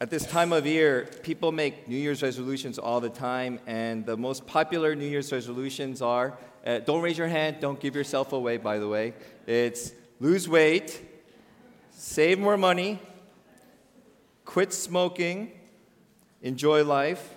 At 0.00 0.10
this 0.10 0.24
time 0.24 0.52
of 0.52 0.64
year, 0.64 1.08
people 1.24 1.50
make 1.50 1.88
New 1.88 1.96
Year's 1.96 2.22
resolutions 2.22 2.78
all 2.78 3.00
the 3.00 3.08
time, 3.08 3.58
and 3.66 4.06
the 4.06 4.16
most 4.16 4.46
popular 4.46 4.94
New 4.94 5.08
Year's 5.08 5.32
resolutions 5.32 6.00
are 6.00 6.38
uh, 6.64 6.78
don't 6.78 7.02
raise 7.02 7.18
your 7.18 7.26
hand, 7.26 7.56
don't 7.60 7.80
give 7.80 7.96
yourself 7.96 8.32
away, 8.32 8.58
by 8.58 8.78
the 8.78 8.86
way. 8.86 9.14
It's 9.48 9.90
lose 10.20 10.48
weight, 10.48 11.04
save 11.90 12.38
more 12.38 12.56
money, 12.56 13.00
quit 14.44 14.72
smoking, 14.72 15.50
enjoy 16.42 16.84
life, 16.84 17.34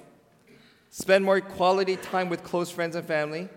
spend 0.92 1.26
more 1.26 1.42
quality 1.42 1.96
time 1.96 2.30
with 2.30 2.44
close 2.44 2.70
friends 2.70 2.96
and 2.96 3.08
family, 3.08 3.50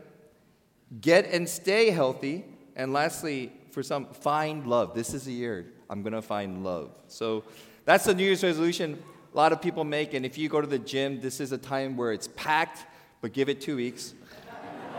get 1.02 1.26
and 1.26 1.46
stay 1.46 1.90
healthy, 1.90 2.46
and 2.74 2.94
lastly, 2.94 3.52
for 3.70 3.82
some, 3.82 4.06
find 4.06 4.66
love. 4.66 4.94
This 4.94 5.12
is 5.12 5.26
a 5.26 5.32
year 5.32 5.66
I'm 5.90 6.02
to 6.02 6.22
find 6.22 6.64
love. 6.64 6.90
So, 7.08 7.44
that's 7.84 8.04
the 8.04 8.14
New 8.14 8.24
Year's 8.24 8.42
resolution 8.42 9.02
a 9.34 9.36
lot 9.36 9.52
of 9.52 9.60
people 9.60 9.82
make. 9.82 10.14
And 10.14 10.24
if 10.24 10.38
you 10.38 10.48
go 10.48 10.60
to 10.60 10.66
the 10.66 10.78
gym, 10.78 11.20
this 11.20 11.40
is 11.40 11.50
a 11.50 11.58
time 11.58 11.96
where 11.96 12.12
it's 12.12 12.28
packed, 12.36 12.86
but 13.20 13.32
give 13.32 13.48
it 13.48 13.60
two 13.60 13.76
weeks. 13.76 14.14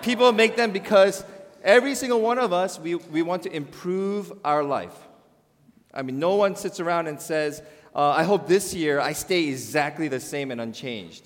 people 0.01 0.31
make 0.33 0.57
them 0.57 0.71
because 0.71 1.23
every 1.63 1.95
single 1.95 2.19
one 2.19 2.37
of 2.37 2.51
us, 2.51 2.77
we, 2.77 2.95
we 2.95 3.21
want 3.21 3.43
to 3.43 3.55
improve 3.55 4.33
our 4.43 4.61
life. 4.61 4.95
I 5.93 6.01
mean, 6.01 6.19
no 6.19 6.35
one 6.35 6.57
sits 6.57 6.81
around 6.81 7.07
and 7.07 7.21
says, 7.21 7.63
uh, 7.95 8.09
I 8.09 8.23
hope 8.23 8.47
this 8.47 8.73
year 8.73 8.99
I 8.99 9.13
stay 9.13 9.47
exactly 9.47 10.09
the 10.09 10.19
same 10.19 10.51
and 10.51 10.59
unchanged. 10.59 11.25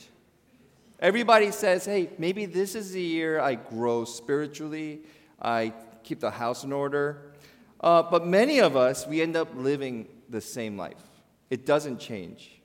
Everybody 0.99 1.49
says, 1.49 1.85
hey, 1.85 2.11
maybe 2.19 2.45
this 2.45 2.75
is 2.75 2.91
the 2.91 3.01
year 3.01 3.39
I 3.39 3.55
grow 3.55 4.05
spiritually, 4.05 5.01
I 5.41 5.73
keep 6.03 6.19
the 6.19 6.29
house 6.29 6.63
in 6.63 6.71
order. 6.71 7.33
Uh, 7.81 8.03
but 8.03 8.27
many 8.27 8.59
of 8.59 8.75
us, 8.77 9.07
we 9.07 9.21
end 9.21 9.35
up 9.35 9.47
living 9.55 10.07
the 10.29 10.41
same 10.41 10.77
life. 10.77 11.08
It 11.49 11.65
doesn't 11.65 11.99
change. 11.99 12.61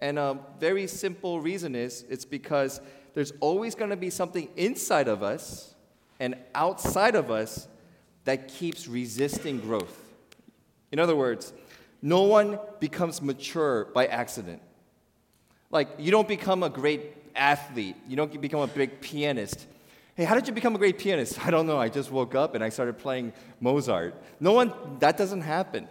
And 0.00 0.18
a 0.18 0.38
very 0.58 0.86
simple 0.86 1.40
reason 1.40 1.74
is 1.74 2.04
it's 2.08 2.24
because 2.24 2.80
there's 3.14 3.32
always 3.40 3.74
going 3.74 3.90
to 3.90 3.96
be 3.96 4.10
something 4.10 4.48
inside 4.56 5.08
of 5.08 5.22
us 5.22 5.74
and 6.20 6.36
outside 6.54 7.14
of 7.14 7.30
us 7.30 7.68
that 8.24 8.48
keeps 8.48 8.88
resisting 8.88 9.60
growth. 9.60 9.96
In 10.92 10.98
other 10.98 11.16
words, 11.16 11.52
no 12.02 12.22
one 12.22 12.58
becomes 12.80 13.22
mature 13.22 13.86
by 13.86 14.06
accident. 14.06 14.60
Like, 15.70 15.88
you 15.98 16.10
don't 16.10 16.28
become 16.28 16.62
a 16.62 16.68
great 16.68 17.16
athlete, 17.34 17.96
you 18.06 18.16
don't 18.16 18.40
become 18.40 18.60
a 18.60 18.66
big 18.66 19.00
pianist. 19.00 19.66
Hey, 20.14 20.24
how 20.24 20.36
did 20.36 20.46
you 20.46 20.54
become 20.54 20.76
a 20.76 20.78
great 20.78 20.98
pianist? 20.98 21.44
I 21.46 21.50
don't 21.50 21.66
know. 21.66 21.78
I 21.78 21.88
just 21.88 22.10
woke 22.10 22.34
up 22.34 22.54
and 22.54 22.62
I 22.62 22.68
started 22.68 22.98
playing 22.98 23.32
Mozart. 23.60 24.14
No 24.38 24.52
one, 24.52 24.72
that 25.00 25.16
doesn't 25.16 25.40
happen. 25.40 25.88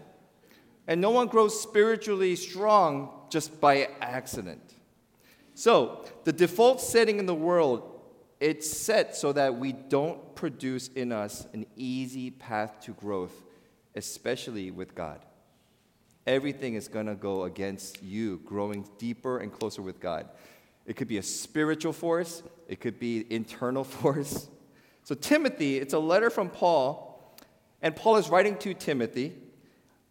And 0.88 1.00
no 1.00 1.12
one 1.12 1.28
grows 1.28 1.60
spiritually 1.60 2.36
strong 2.36 3.10
just 3.30 3.60
by 3.62 3.90
accident. 4.02 4.74
So, 5.56 6.06
the 6.24 6.34
default 6.34 6.82
setting 6.82 7.20
in 7.20 7.26
the 7.26 7.36
world, 7.36 8.02
it's 8.40 8.70
set 8.70 9.16
so 9.16 9.32
that 9.34 9.56
we 9.56 9.72
don't 9.72 10.36
produce 10.36 10.88
in 10.90 11.12
us 11.12 11.48
an 11.54 11.66
easy 11.76 12.32
path 12.32 12.82
to 12.82 12.92
growth, 12.92 13.34
especially 13.96 14.72
with 14.72 14.96
God. 14.96 15.24
Everything 16.26 16.74
is 16.74 16.88
going 16.88 17.06
to 17.06 17.16
go 17.16 17.44
against 17.44 18.02
you 18.02 18.42
growing 18.46 18.88
deeper 18.98 19.40
and 19.40 19.52
closer 19.52 19.82
with 19.82 20.00
God. 20.00 20.28
It 20.86 20.96
could 20.96 21.08
be 21.08 21.18
a 21.18 21.24
spiritual 21.24 21.94
force, 21.94 22.44
it 22.68 22.82
could 22.82 23.00
be 23.00 23.26
internal 23.30 23.84
force. 23.86 24.48
So, 25.04 25.16
Timothy, 25.16 25.78
it's 25.78 25.94
a 25.94 26.00
letter 26.00 26.30
from 26.30 26.50
Paul, 26.50 27.38
and 27.82 27.96
Paul 27.96 28.18
is 28.18 28.30
writing 28.30 28.58
to 28.58 28.74
Timothy 28.74 29.34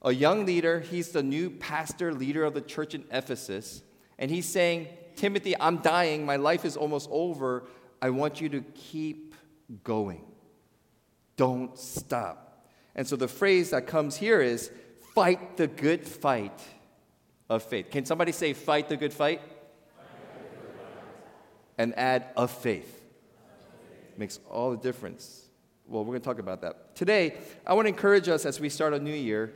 a 0.03 0.13
young 0.13 0.45
leader. 0.45 0.81
He's 0.81 1.11
the 1.11 1.23
new 1.23 1.49
pastor, 1.51 2.13
leader 2.13 2.45
of 2.45 2.55
the 2.55 2.61
church 2.61 2.95
in 2.95 3.05
Ephesus. 3.11 3.83
And 4.19 4.31
he's 4.31 4.47
saying, 4.47 4.89
Timothy, 5.17 5.55
I'm 5.59 5.79
dying. 5.79 6.27
My 6.27 6.37
life 6.37 6.65
is 6.65 6.77
almost 6.77 7.09
over. 7.11 7.65
I 8.01 8.11
want 8.11 8.41
you 8.41 8.49
to 8.51 8.61
keep 8.75 9.35
going. 9.85 10.25
Don't 11.37 11.79
stop. 11.79 12.67
And 12.95 13.07
so 13.07 13.17
the 13.17 13.29
phrase 13.29 13.71
that 13.71 13.87
comes 13.87 14.17
here 14.17 14.41
is 14.41 14.71
fight 15.15 15.57
the 15.57 15.67
good 15.67 16.07
fight 16.07 16.61
of 17.49 17.63
faith. 17.63 17.91
Can 17.91 18.05
somebody 18.05 18.33
say, 18.33 18.53
fight 18.53 18.89
the 18.89 18.97
good 18.97 19.13
fight? 19.13 19.41
And 21.79 21.97
add 21.97 22.27
of 22.37 22.51
faith. 22.51 23.01
Makes 24.19 24.41
all 24.51 24.73
the 24.73 24.77
difference. 24.77 25.49
Well, 25.87 26.05
we're 26.05 26.13
going 26.13 26.21
to 26.21 26.25
talk 26.25 26.39
about 26.39 26.61
that. 26.63 26.95
Today, 26.95 27.39
I 27.67 27.73
want 27.75 27.87
to 27.87 27.89
encourage 27.89 28.29
us 28.29 28.45
as 28.45 28.61
we 28.61 28.69
start 28.69 28.93
a 28.93 28.99
new 28.99 29.15
year 29.15 29.53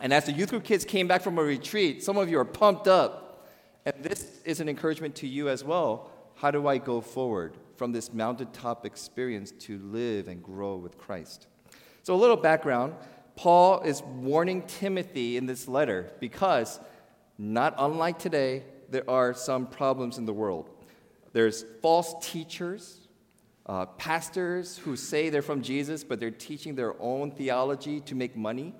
and 0.00 0.12
as 0.12 0.26
the 0.26 0.32
youth 0.32 0.50
group 0.50 0.64
kids 0.64 0.84
came 0.84 1.08
back 1.08 1.22
from 1.22 1.38
a 1.38 1.42
retreat, 1.42 2.02
some 2.02 2.16
of 2.16 2.30
you 2.30 2.38
are 2.38 2.44
pumped 2.44 2.86
up. 2.86 3.46
And 3.84 3.94
this 4.02 4.40
is 4.44 4.60
an 4.60 4.68
encouragement 4.68 5.14
to 5.16 5.26
you 5.26 5.48
as 5.48 5.64
well. 5.64 6.10
How 6.36 6.50
do 6.50 6.68
I 6.68 6.78
go 6.78 7.00
forward 7.00 7.56
from 7.76 7.92
this 7.92 8.12
mountaintop 8.12 8.84
experience 8.84 9.50
to 9.52 9.78
live 9.78 10.28
and 10.28 10.42
grow 10.42 10.76
with 10.76 10.98
Christ? 10.98 11.46
So, 12.02 12.14
a 12.14 12.16
little 12.16 12.36
background 12.36 12.94
Paul 13.38 13.82
is 13.82 14.02
warning 14.02 14.62
Timothy 14.62 15.36
in 15.36 15.46
this 15.46 15.68
letter 15.68 16.10
because, 16.18 16.80
not 17.38 17.74
unlike 17.78 18.18
today, 18.18 18.64
there 18.90 19.08
are 19.08 19.32
some 19.32 19.66
problems 19.68 20.18
in 20.18 20.26
the 20.26 20.32
world. 20.32 20.68
There's 21.32 21.64
false 21.80 22.14
teachers, 22.20 22.98
uh, 23.66 23.86
pastors 23.86 24.78
who 24.78 24.96
say 24.96 25.30
they're 25.30 25.40
from 25.40 25.62
Jesus, 25.62 26.02
but 26.02 26.18
they're 26.18 26.32
teaching 26.32 26.74
their 26.74 27.00
own 27.00 27.30
theology 27.30 28.00
to 28.00 28.16
make 28.16 28.36
money. 28.36 28.74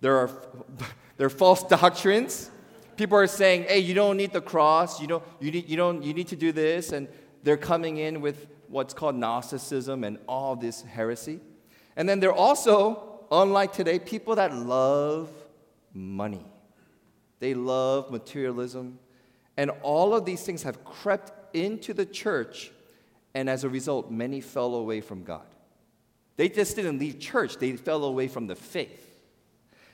There 0.00 0.16
are, 0.16 0.30
there 1.16 1.26
are 1.26 1.30
false 1.30 1.62
doctrines. 1.62 2.50
People 2.96 3.18
are 3.18 3.26
saying, 3.26 3.64
hey, 3.64 3.78
you 3.78 3.94
don't 3.94 4.16
need 4.16 4.32
the 4.32 4.40
cross. 4.40 5.00
You, 5.00 5.06
don't, 5.06 5.24
you, 5.40 5.50
need, 5.50 5.68
you, 5.68 5.76
don't, 5.76 6.02
you 6.02 6.14
need 6.14 6.28
to 6.28 6.36
do 6.36 6.52
this. 6.52 6.92
And 6.92 7.08
they're 7.42 7.56
coming 7.56 7.98
in 7.98 8.20
with 8.20 8.48
what's 8.68 8.92
called 8.92 9.14
Gnosticism 9.14 10.04
and 10.04 10.18
all 10.26 10.56
this 10.56 10.82
heresy. 10.82 11.40
And 11.96 12.08
then 12.08 12.20
they're 12.20 12.32
also, 12.32 13.20
unlike 13.30 13.72
today, 13.72 13.98
people 13.98 14.36
that 14.36 14.54
love 14.54 15.30
money. 15.94 16.44
They 17.40 17.54
love 17.54 18.10
materialism. 18.10 18.98
And 19.56 19.70
all 19.82 20.14
of 20.14 20.24
these 20.24 20.42
things 20.42 20.62
have 20.62 20.84
crept 20.84 21.54
into 21.56 21.94
the 21.94 22.06
church. 22.06 22.70
And 23.34 23.48
as 23.48 23.64
a 23.64 23.68
result, 23.68 24.10
many 24.10 24.40
fell 24.40 24.74
away 24.74 25.00
from 25.00 25.24
God. 25.24 25.46
They 26.36 26.48
just 26.48 26.76
didn't 26.76 26.98
leave 26.98 27.18
church, 27.18 27.56
they 27.56 27.76
fell 27.76 28.04
away 28.04 28.28
from 28.28 28.46
the 28.46 28.54
faith. 28.54 29.07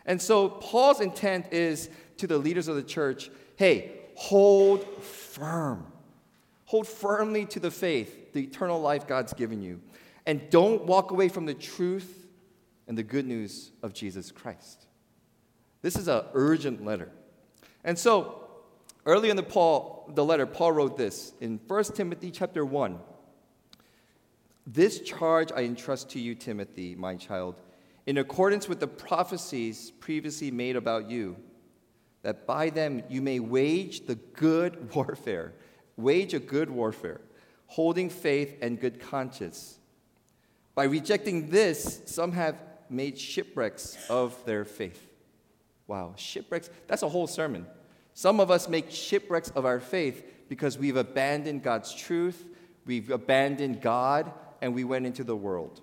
And 0.06 0.20
so 0.20 0.48
Paul's 0.48 1.00
intent 1.00 1.52
is 1.52 1.88
to 2.18 2.26
the 2.26 2.38
leaders 2.38 2.68
of 2.68 2.76
the 2.76 2.82
church 2.82 3.30
hey, 3.56 3.92
hold 4.16 4.84
firm. 5.02 5.86
Hold 6.66 6.88
firmly 6.88 7.46
to 7.46 7.60
the 7.60 7.70
faith, 7.70 8.32
the 8.32 8.42
eternal 8.42 8.80
life 8.80 9.06
God's 9.06 9.32
given 9.32 9.62
you. 9.62 9.80
And 10.26 10.48
don't 10.50 10.84
walk 10.86 11.10
away 11.10 11.28
from 11.28 11.46
the 11.46 11.54
truth 11.54 12.26
and 12.88 12.98
the 12.98 13.02
good 13.02 13.26
news 13.26 13.70
of 13.82 13.92
Jesus 13.92 14.32
Christ. 14.32 14.86
This 15.82 15.96
is 15.96 16.08
an 16.08 16.22
urgent 16.32 16.84
letter. 16.84 17.10
And 17.84 17.98
so, 17.98 18.48
early 19.04 19.30
in 19.30 19.36
the, 19.36 19.42
Paul, 19.42 20.10
the 20.14 20.24
letter, 20.24 20.46
Paul 20.46 20.72
wrote 20.72 20.96
this 20.96 21.34
in 21.40 21.60
1 21.66 21.84
Timothy 21.84 22.30
chapter 22.30 22.64
1. 22.64 22.98
This 24.66 25.00
charge 25.00 25.52
I 25.52 25.64
entrust 25.64 26.10
to 26.10 26.20
you, 26.20 26.34
Timothy, 26.34 26.94
my 26.94 27.16
child 27.16 27.60
in 28.06 28.18
accordance 28.18 28.68
with 28.68 28.80
the 28.80 28.86
prophecies 28.86 29.90
previously 29.90 30.50
made 30.50 30.76
about 30.76 31.08
you, 31.08 31.36
that 32.22 32.46
by 32.46 32.70
them 32.70 33.02
you 33.08 33.22
may 33.22 33.40
wage 33.40 34.06
the 34.06 34.14
good 34.14 34.94
warfare, 34.94 35.52
wage 35.96 36.34
a 36.34 36.38
good 36.38 36.70
warfare, 36.70 37.20
holding 37.66 38.10
faith 38.10 38.56
and 38.60 38.80
good 38.80 39.00
conscience. 39.00 39.78
By 40.74 40.84
rejecting 40.84 41.50
this, 41.50 42.02
some 42.06 42.32
have 42.32 42.56
made 42.90 43.18
shipwrecks 43.18 43.96
of 44.10 44.44
their 44.44 44.64
faith. 44.64 45.08
Wow, 45.86 46.14
shipwrecks, 46.16 46.70
that's 46.86 47.02
a 47.02 47.08
whole 47.08 47.26
sermon. 47.26 47.66
Some 48.14 48.40
of 48.40 48.50
us 48.50 48.68
make 48.68 48.90
shipwrecks 48.90 49.50
of 49.50 49.66
our 49.66 49.80
faith 49.80 50.24
because 50.48 50.78
we've 50.78 50.96
abandoned 50.96 51.62
God's 51.62 51.94
truth, 51.94 52.44
we've 52.86 53.10
abandoned 53.10 53.80
God, 53.80 54.32
and 54.60 54.74
we 54.74 54.84
went 54.84 55.06
into 55.06 55.24
the 55.24 55.36
world. 55.36 55.80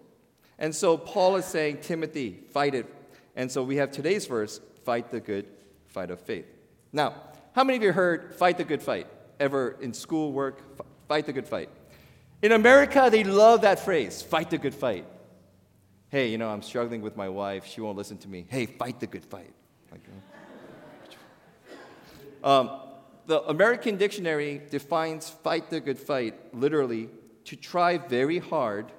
And 0.62 0.76
so 0.76 0.96
Paul 0.96 1.38
is 1.38 1.46
saying, 1.46 1.80
Timothy, 1.82 2.38
fight 2.52 2.76
it. 2.76 2.86
And 3.36 3.52
so 3.52 3.64
we 3.64 3.78
have 3.78 3.92
today's 3.92 4.28
verse 4.28 4.62
fight 4.86 5.10
the 5.12 5.20
good 5.20 5.48
fight 5.88 6.12
of 6.12 6.22
faith. 6.22 6.46
Now, 6.94 7.16
how 7.54 7.64
many 7.64 7.78
of 7.78 7.84
you 7.84 7.92
heard 7.92 8.36
fight 8.36 8.58
the 8.58 8.64
good 8.64 8.82
fight 8.82 9.08
ever 9.40 9.76
in 9.82 9.92
school, 9.92 10.32
work? 10.32 10.62
Fight 11.08 11.26
the 11.26 11.34
good 11.34 11.48
fight. 11.48 11.70
In 12.44 12.52
America, 12.52 13.10
they 13.12 13.24
love 13.24 13.62
that 13.62 13.80
phrase 13.80 14.22
fight 14.22 14.52
the 14.52 14.60
good 14.60 14.76
fight. 14.76 15.06
Hey, 16.10 16.30
you 16.30 16.38
know, 16.38 16.50
I'm 16.50 16.62
struggling 16.62 17.02
with 17.02 17.18
my 17.18 17.28
wife. 17.28 17.66
She 17.66 17.82
won't 17.82 17.98
listen 17.98 18.20
to 18.20 18.28
me. 18.28 18.46
Hey, 18.48 18.68
fight 18.68 19.00
the 19.00 19.08
good 19.08 19.26
fight. 19.26 19.54
Like, 19.92 20.02
um, 22.44 22.70
the 23.26 23.42
American 23.44 23.98
dictionary 23.98 24.62
defines 24.70 25.28
fight 25.28 25.72
the 25.72 25.80
good 25.80 25.98
fight 25.98 26.36
literally 26.54 27.10
to 27.46 27.56
try 27.56 27.98
very 27.98 28.38
hard 28.38 28.92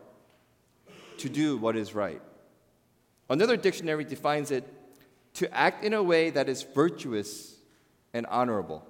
to 1.19 1.29
do 1.29 1.57
what 1.57 1.77
is 1.77 1.95
right. 1.95 2.21
Another 3.29 3.57
dictionary 3.57 4.05
defines 4.05 4.51
it 4.51 4.65
to 5.35 5.53
act 5.55 5.85
in 5.85 5.95
a 5.95 6.03
way 6.03 6.31
that 6.31 6.49
is 6.49 6.63
virtuous 6.63 7.57
and 8.13 8.27
honorable. 8.27 8.87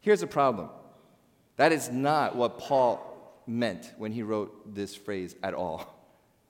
Here's 0.00 0.20
the 0.20 0.26
problem 0.26 0.68
that 1.56 1.72
is 1.72 1.90
not 1.90 2.34
what 2.34 2.58
Paul 2.58 3.10
meant 3.46 3.92
when 3.96 4.12
he 4.12 4.22
wrote 4.22 4.74
this 4.74 4.94
phrase 4.94 5.36
at 5.42 5.54
all. 5.54 5.90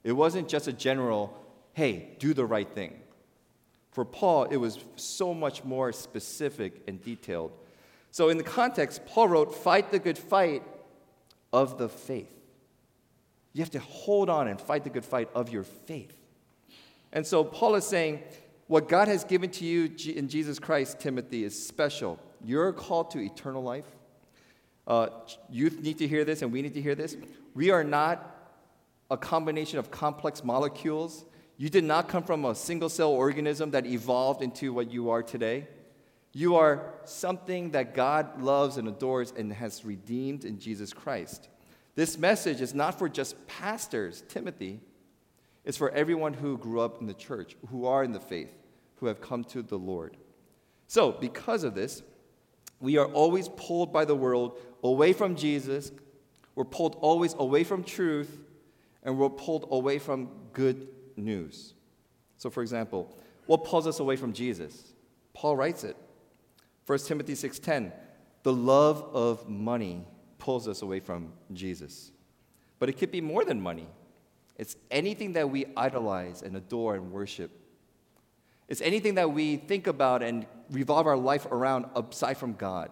It 0.03 0.13
wasn't 0.13 0.49
just 0.49 0.69
a 0.69 0.73
general, 0.73 1.35
hey, 1.73 2.11
do 2.19 2.35
the 2.35 2.45
right 2.45 2.69
thing. 2.69 3.01
For 3.93 4.05
Paul, 4.05 4.45
it 4.45 4.57
was 4.57 4.79
so 4.97 5.33
much 5.33 5.65
more 5.65 5.93
specific 5.93 6.83
and 6.87 7.03
detailed. 7.03 7.53
So, 8.11 8.29
in 8.29 8.37
the 8.37 8.45
context, 8.45 9.07
Paul 9.07 9.29
wrote, 9.29 9.55
Fight 9.55 9.91
the 9.91 9.99
good 9.99 10.19
fight 10.19 10.63
of 11.53 11.79
the 11.79 11.89
faith. 11.89 12.29
You 13.55 13.61
have 13.63 13.71
to 13.71 13.79
hold 13.79 14.29
on 14.29 14.49
and 14.49 14.61
fight 14.61 14.85
the 14.85 14.91
good 14.91 15.05
fight 15.05 15.31
of 15.35 15.49
your 15.49 15.63
faith. 15.63 16.15
And 17.13 17.27
so, 17.27 17.45
Paul 17.45 17.77
is 17.77 17.87
saying, 17.87 18.23
What 18.67 18.89
God 18.89 19.09
has 19.09 19.25
given 19.25 19.49
to 19.51 19.65
you 19.65 19.91
in 20.13 20.29
Jesus 20.29 20.59
Christ, 20.59 21.01
Timothy, 21.01 21.45
is 21.45 21.67
special. 21.67 22.19
You're 22.45 22.73
called 22.73 23.13
to 23.13 23.21
eternal 23.21 23.63
life. 23.63 23.87
Uh, 24.87 25.09
youth 25.49 25.81
need 25.81 25.99
to 25.99 26.09
hear 26.09 26.25
this, 26.25 26.43
and 26.43 26.53
we 26.53 26.61
need 26.61 26.75
to 26.75 26.83
hear 26.83 26.97
this. 26.97 27.17
We 27.55 27.71
are 27.71 27.85
not 27.85 28.31
a 29.11 29.17
combination 29.17 29.79
of 29.79 29.91
complex 29.91 30.43
molecules. 30.43 31.25
You 31.57 31.71
did 31.71 31.85
not 31.85 32.09
come 32.09 32.25
from 32.25 32.45
a 32.45 32.55
single 32.55 32.89
cell 32.89 33.11
organism 33.11 33.71
that 33.71 33.87
evolved 33.87 34.43
into 34.43 34.73
what 34.73 34.91
you 34.91 35.11
are 35.11 35.23
today. 35.23 35.69
You 36.33 36.57
are 36.57 36.93
something 37.05 37.71
that 37.71 37.95
God 37.95 38.43
loves 38.43 38.77
and 38.77 38.89
adores 38.89 39.33
and 39.37 39.53
has 39.53 39.85
redeemed 39.85 40.45
in 40.45 40.59
Jesus 40.59 40.93
Christ. 40.93 41.49
This 41.95 42.19
message 42.19 42.61
is 42.61 42.75
not 42.75 42.99
for 42.99 43.09
just 43.09 43.47
pastors, 43.47 44.23
Timothy. 44.29 44.81
It's 45.65 45.79
for 45.79 45.91
everyone 45.91 46.35
who 46.35 46.59
grew 46.59 46.81
up 46.81 47.01
in 47.01 47.07
the 47.07 47.15
church, 47.15 47.57
who 47.71 47.87
are 47.87 48.03
in 48.03 48.13
the 48.13 48.21
faith, 48.21 48.53
who 48.97 49.07
have 49.07 49.21
come 49.21 49.45
to 49.45 49.63
the 49.63 49.79
Lord. 49.79 50.17
So, 50.89 51.13
because 51.13 51.65
of 51.65 51.75
this, 51.75 52.03
we 52.81 52.99
are 52.99 53.07
always 53.07 53.49
pulled 53.49 53.93
by 53.93 54.05
the 54.05 54.15
world 54.15 54.59
away 54.83 55.13
from 55.13 55.37
Jesus. 55.37 55.93
We're 56.55 56.65
pulled 56.65 56.97
always 57.01 57.35
away 57.35 57.65
from 57.65 57.83
truth, 57.85 58.39
and 59.03 59.19
we're 59.19 59.31
pulled 59.31 59.69
away 59.71 59.99
from 59.99 60.31
good 60.53 60.89
news. 61.17 61.75
So, 62.37 62.51
for 62.51 62.63
example, 62.63 63.17
what 63.47 63.65
pulls 63.65 63.87
us 63.87 64.01
away 64.01 64.17
from 64.17 64.33
Jesus? 64.33 64.93
Paul 65.33 65.57
writes 65.57 65.85
it. 65.85 65.97
1 66.87 66.99
Timothy 67.07 67.35
6:10, 67.35 67.93
the 68.43 68.53
love 68.53 69.03
of 69.15 69.49
money 69.49 70.07
pulls 70.45 70.69
us 70.69 70.83
away 70.83 71.01
from 71.01 71.33
Jesus. 71.55 72.13
But 72.79 72.91
it 72.91 72.99
could 72.99 73.11
be 73.11 73.23
more 73.23 73.47
than 73.47 73.63
money. 73.63 73.87
It's 74.59 74.77
anything 74.91 75.33
that 75.33 75.49
we 75.49 75.65
idolize 75.75 76.43
and 76.43 76.55
adore 76.55 76.97
and 76.97 77.11
worship. 77.11 77.51
It's 78.69 78.83
anything 78.83 79.15
that 79.15 79.33
we 79.33 79.57
think 79.57 79.87
about 79.87 80.23
and 80.23 80.45
revolve 80.71 81.07
our 81.07 81.17
life 81.17 81.47
around 81.47 81.87
aside 81.97 82.37
from 82.37 82.53
God. 82.53 82.91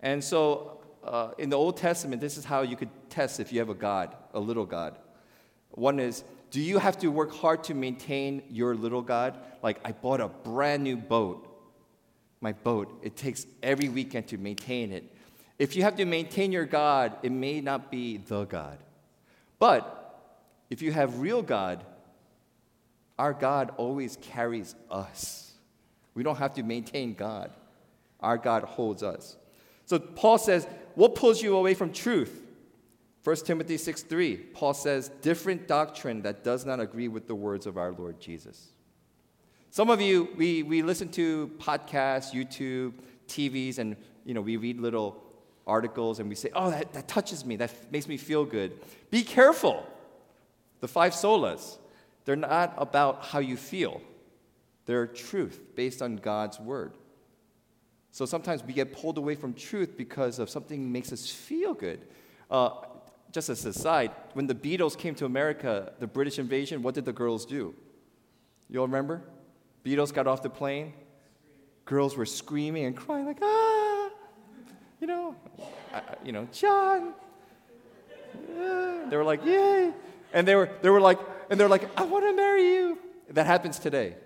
And 0.00 0.24
so, 0.24 0.80
uh, 1.04 1.32
in 1.36 1.50
the 1.50 1.58
Old 1.58 1.76
Testament, 1.76 2.22
this 2.22 2.38
is 2.38 2.44
how 2.46 2.62
you 2.62 2.74
could 2.74 2.88
test 3.10 3.38
if 3.38 3.52
you 3.52 3.58
have 3.58 3.68
a 3.68 3.74
God, 3.74 4.16
a 4.32 4.40
little 4.40 4.64
God. 4.64 4.96
One 5.72 6.00
is, 6.00 6.24
do 6.50 6.62
you 6.62 6.78
have 6.78 6.96
to 7.00 7.08
work 7.08 7.34
hard 7.34 7.64
to 7.64 7.74
maintain 7.74 8.42
your 8.48 8.74
little 8.74 9.02
God? 9.02 9.38
Like, 9.62 9.78
I 9.84 9.92
bought 9.92 10.22
a 10.22 10.28
brand 10.28 10.82
new 10.84 10.96
boat. 10.96 11.52
My 12.40 12.54
boat, 12.54 12.98
it 13.02 13.14
takes 13.14 13.46
every 13.62 13.90
weekend 13.90 14.28
to 14.28 14.38
maintain 14.38 14.90
it. 14.90 15.12
If 15.58 15.74
you 15.74 15.82
have 15.82 15.96
to 15.96 16.04
maintain 16.04 16.52
your 16.52 16.66
God, 16.66 17.16
it 17.22 17.32
may 17.32 17.60
not 17.60 17.90
be 17.90 18.18
the 18.18 18.44
God. 18.44 18.78
But 19.58 19.92
if 20.68 20.82
you 20.82 20.92
have 20.92 21.20
real 21.20 21.42
God, 21.42 21.84
our 23.18 23.32
God 23.32 23.72
always 23.76 24.16
carries 24.20 24.74
us. 24.90 25.52
We 26.14 26.22
don't 26.22 26.36
have 26.36 26.54
to 26.54 26.62
maintain 26.62 27.14
God, 27.14 27.50
our 28.20 28.36
God 28.36 28.64
holds 28.64 29.02
us. 29.02 29.36
So 29.86 29.98
Paul 29.98 30.38
says, 30.38 30.66
What 30.94 31.14
pulls 31.14 31.42
you 31.42 31.56
away 31.56 31.74
from 31.74 31.92
truth? 31.92 32.42
1 33.26 33.36
Timothy 33.38 33.76
6 33.76 34.02
3, 34.02 34.36
Paul 34.36 34.72
says, 34.72 35.10
different 35.20 35.66
doctrine 35.66 36.22
that 36.22 36.44
does 36.44 36.64
not 36.64 36.78
agree 36.78 37.08
with 37.08 37.26
the 37.26 37.34
words 37.34 37.66
of 37.66 37.76
our 37.76 37.90
Lord 37.90 38.20
Jesus. 38.20 38.68
Some 39.70 39.90
of 39.90 40.00
you, 40.00 40.28
we, 40.36 40.62
we 40.62 40.82
listen 40.82 41.08
to 41.08 41.50
podcasts, 41.58 42.32
YouTube, 42.32 42.92
TVs, 43.26 43.78
and 43.78 43.96
you 44.24 44.32
know, 44.32 44.40
we 44.40 44.56
read 44.56 44.78
little 44.78 45.24
articles 45.66 46.20
and 46.20 46.28
we 46.28 46.34
say, 46.34 46.50
oh, 46.54 46.70
that, 46.70 46.92
that 46.92 47.08
touches 47.08 47.44
me, 47.44 47.56
that 47.56 47.72
makes 47.92 48.08
me 48.08 48.16
feel 48.16 48.44
good. 48.44 48.72
Be 49.10 49.22
careful. 49.22 49.86
The 50.80 50.88
five 50.88 51.12
solas, 51.12 51.78
they're 52.24 52.36
not 52.36 52.74
about 52.76 53.24
how 53.24 53.38
you 53.38 53.56
feel, 53.56 54.00
they're 54.84 55.06
truth 55.06 55.60
based 55.74 56.02
on 56.02 56.16
God's 56.16 56.60
word. 56.60 56.92
So 58.12 58.24
sometimes 58.24 58.64
we 58.64 58.72
get 58.72 58.92
pulled 58.92 59.18
away 59.18 59.34
from 59.34 59.52
truth 59.52 59.96
because 59.96 60.38
of 60.38 60.48
something 60.48 60.90
makes 60.90 61.12
us 61.12 61.28
feel 61.30 61.74
good. 61.74 62.00
Uh, 62.50 62.70
just 63.30 63.50
as 63.50 63.64
a 63.66 63.72
side, 63.72 64.10
when 64.32 64.46
the 64.46 64.54
Beatles 64.54 64.96
came 64.96 65.14
to 65.16 65.26
America, 65.26 65.92
the 65.98 66.06
British 66.06 66.38
invasion, 66.38 66.82
what 66.82 66.94
did 66.94 67.04
the 67.04 67.12
girls 67.12 67.44
do? 67.44 67.74
You 68.70 68.80
all 68.80 68.86
remember? 68.86 69.22
Beatles 69.84 70.14
got 70.14 70.26
off 70.26 70.42
the 70.42 70.48
plane. 70.48 70.94
Girls 71.84 72.16
were 72.16 72.24
screaming 72.24 72.86
and 72.86 72.96
crying 72.96 73.26
like, 73.26 73.38
ah, 73.42 73.85
you 75.00 75.06
know, 75.06 75.36
uh, 75.92 76.00
you 76.24 76.32
know, 76.32 76.48
John. 76.52 77.14
They 79.08 79.16
were 79.16 79.24
like, 79.24 79.44
yay. 79.44 79.92
And 80.32 80.46
they 80.46 80.54
were, 80.54 80.70
they 80.82 80.90
were 80.90 81.00
like, 81.00 81.18
and 81.50 81.58
they're 81.58 81.68
like, 81.68 81.88
I 81.98 82.04
want 82.04 82.24
to 82.24 82.34
marry 82.34 82.62
you. 82.62 82.98
That 83.30 83.46
happens 83.46 83.78
today. 83.78 84.16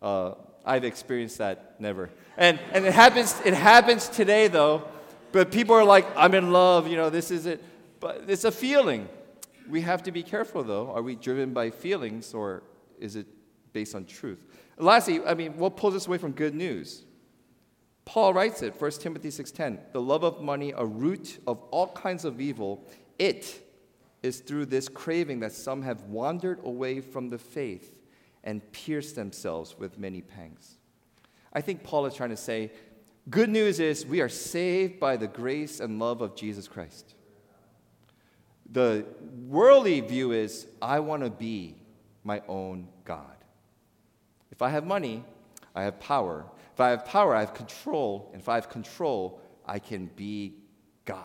Uh, 0.00 0.34
I've 0.64 0.84
experienced 0.84 1.38
that 1.38 1.80
never. 1.80 2.10
And, 2.36 2.58
and 2.72 2.84
it 2.84 2.92
happens, 2.92 3.40
it 3.44 3.54
happens 3.54 4.08
today 4.08 4.48
though. 4.48 4.82
But 5.32 5.50
people 5.50 5.74
are 5.74 5.84
like, 5.84 6.06
I'm 6.16 6.34
in 6.34 6.52
love, 6.52 6.88
you 6.88 6.96
know, 6.96 7.10
this 7.10 7.30
is 7.30 7.46
it. 7.46 7.62
But 8.00 8.24
it's 8.28 8.44
a 8.44 8.52
feeling. 8.52 9.08
We 9.68 9.80
have 9.80 10.02
to 10.04 10.12
be 10.12 10.22
careful, 10.22 10.62
though. 10.62 10.90
Are 10.92 11.02
we 11.02 11.16
driven 11.16 11.52
by 11.52 11.70
feelings 11.70 12.32
or 12.34 12.62
is 13.00 13.16
it 13.16 13.26
based 13.72 13.94
on 13.94 14.04
truth? 14.04 14.38
Lastly, 14.78 15.20
I 15.26 15.34
mean, 15.34 15.56
what 15.56 15.76
pulls 15.76 15.94
us 15.94 16.06
away 16.06 16.18
from 16.18 16.32
good 16.32 16.54
news? 16.54 17.04
Paul 18.06 18.32
writes 18.32 18.62
it, 18.62 18.74
1 18.74 19.00
Timothy 19.02 19.30
6:10, 19.30 19.78
"The 19.92 20.00
love 20.00 20.24
of 20.24 20.40
money, 20.40 20.72
a 20.72 20.86
root 20.86 21.38
of 21.46 21.60
all 21.70 21.88
kinds 21.88 22.24
of 22.24 22.40
evil, 22.40 22.86
it 23.18 23.62
is 24.22 24.40
through 24.40 24.66
this 24.66 24.88
craving 24.88 25.40
that 25.40 25.52
some 25.52 25.82
have 25.82 26.04
wandered 26.04 26.64
away 26.64 27.00
from 27.00 27.28
the 27.28 27.38
faith 27.38 27.94
and 28.42 28.72
pierced 28.72 29.16
themselves 29.16 29.76
with 29.78 29.98
many 29.98 30.22
pangs." 30.22 30.78
I 31.52 31.60
think 31.60 31.82
Paul 31.82 32.06
is 32.06 32.14
trying 32.14 32.30
to 32.30 32.36
say, 32.36 32.70
good 33.28 33.50
news 33.50 33.80
is 33.80 34.06
we 34.06 34.20
are 34.20 34.28
saved 34.28 35.00
by 35.00 35.16
the 35.16 35.26
grace 35.26 35.80
and 35.80 35.98
love 35.98 36.20
of 36.20 36.36
Jesus 36.36 36.68
Christ. 36.68 37.14
The 38.70 39.06
worldly 39.48 40.00
view 40.00 40.32
is 40.32 40.68
I 40.80 41.00
want 41.00 41.22
to 41.24 41.30
be 41.30 41.76
my 42.24 42.42
own 42.46 42.88
God. 43.04 43.36
If 44.50 44.62
I 44.62 44.70
have 44.70 44.86
money, 44.86 45.24
I 45.74 45.82
have 45.82 45.98
power. 45.98 46.46
If 46.76 46.80
I 46.82 46.90
have 46.90 47.06
power, 47.06 47.34
I 47.34 47.40
have 47.40 47.54
control. 47.54 48.28
And 48.34 48.42
if 48.42 48.50
I 48.50 48.56
have 48.56 48.68
control, 48.68 49.40
I 49.64 49.78
can 49.78 50.10
be 50.14 50.56
God. 51.06 51.22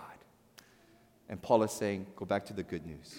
And 1.28 1.42
Paul 1.42 1.64
is 1.64 1.74
saying, 1.74 2.06
go 2.16 2.24
back 2.24 2.46
to 2.46 2.54
the 2.54 2.64
good 2.64 2.86
news. 2.86 3.18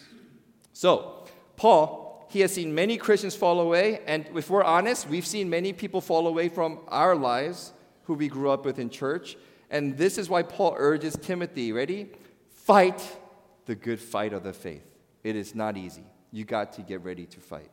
So, 0.73 1.27
Paul, 1.57 2.27
he 2.31 2.41
has 2.41 2.51
seen 2.55 2.75
many 2.75 2.97
Christians 2.97 3.37
fall 3.37 3.61
away. 3.61 4.01
And 4.07 4.27
if 4.35 4.49
we're 4.49 4.65
honest, 4.65 5.11
we've 5.11 5.27
seen 5.27 5.51
many 5.51 5.75
people 5.75 6.01
fall 6.01 6.27
away 6.27 6.49
from 6.49 6.79
our 6.89 7.15
lives 7.15 7.75
who 8.05 8.15
we 8.15 8.29
grew 8.29 8.49
up 8.49 8.65
with 8.65 8.79
in 8.79 8.89
church. 8.89 9.37
And 9.69 9.99
this 9.99 10.17
is 10.17 10.31
why 10.31 10.43
Paul 10.43 10.75
urges 10.79 11.19
Timothy, 11.21 11.71
ready? 11.71 12.13
Fight 12.49 13.19
the 13.67 13.75
good 13.75 14.01
fight 14.01 14.33
of 14.33 14.43
the 14.43 14.55
faith. 14.55 14.87
It 15.23 15.37
is 15.37 15.55
not 15.55 15.77
easy. 15.77 16.07
You 16.31 16.47
got 16.47 16.73
to 16.73 16.81
get 16.81 17.05
ready 17.05 17.27
to 17.27 17.41
fight. 17.41 17.69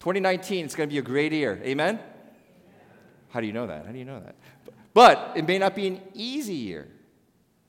2019 0.00 0.66
is 0.66 0.74
going 0.74 0.90
to 0.90 0.92
be 0.92 0.98
a 0.98 1.02
great 1.02 1.32
year. 1.32 1.58
Amen? 1.64 1.98
How 3.30 3.40
do 3.40 3.46
you 3.46 3.52
know 3.52 3.66
that? 3.66 3.86
How 3.86 3.92
do 3.92 3.98
you 3.98 4.04
know 4.04 4.20
that? 4.20 4.34
But 4.94 5.32
it 5.36 5.46
may 5.46 5.58
not 5.58 5.74
be 5.74 5.86
an 5.86 6.00
easy 6.14 6.54
year. 6.54 6.88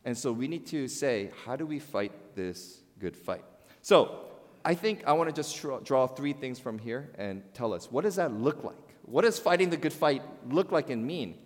And 0.05 0.17
so 0.17 0.31
we 0.31 0.47
need 0.47 0.65
to 0.67 0.87
say, 0.87 1.31
how 1.45 1.55
do 1.55 1.65
we 1.65 1.79
fight 1.79 2.11
this 2.35 2.81
good 2.99 3.15
fight? 3.15 3.43
So 3.81 4.25
I 4.63 4.73
think 4.73 5.03
I 5.05 5.13
want 5.13 5.29
to 5.29 5.35
just 5.35 5.61
draw 5.83 6.07
three 6.07 6.33
things 6.33 6.59
from 6.59 6.79
here 6.79 7.09
and 7.17 7.43
tell 7.53 7.73
us 7.73 7.91
what 7.91 8.03
does 8.03 8.15
that 8.15 8.33
look 8.33 8.63
like? 8.63 8.75
What 9.03 9.23
does 9.23 9.39
fighting 9.39 9.69
the 9.69 9.77
good 9.77 9.93
fight 9.93 10.21
look 10.49 10.71
like 10.71 10.89
and 10.89 11.05
mean? 11.05 11.37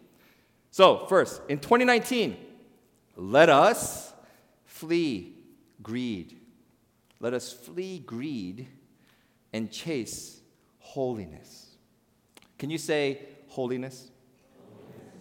So, 0.71 1.05
first, 1.07 1.41
in 1.49 1.59
2019, 1.59 2.35
let 3.15 3.47
us 3.47 4.11
flee 4.65 5.35
greed. 5.81 6.39
Let 7.19 7.33
us 7.33 7.53
flee 7.53 7.99
greed 7.99 8.67
and 9.53 9.71
chase 9.71 10.41
holiness. 10.79 11.75
Can 12.57 12.69
you 12.69 12.77
say 12.77 13.19
holiness? 13.53 14.09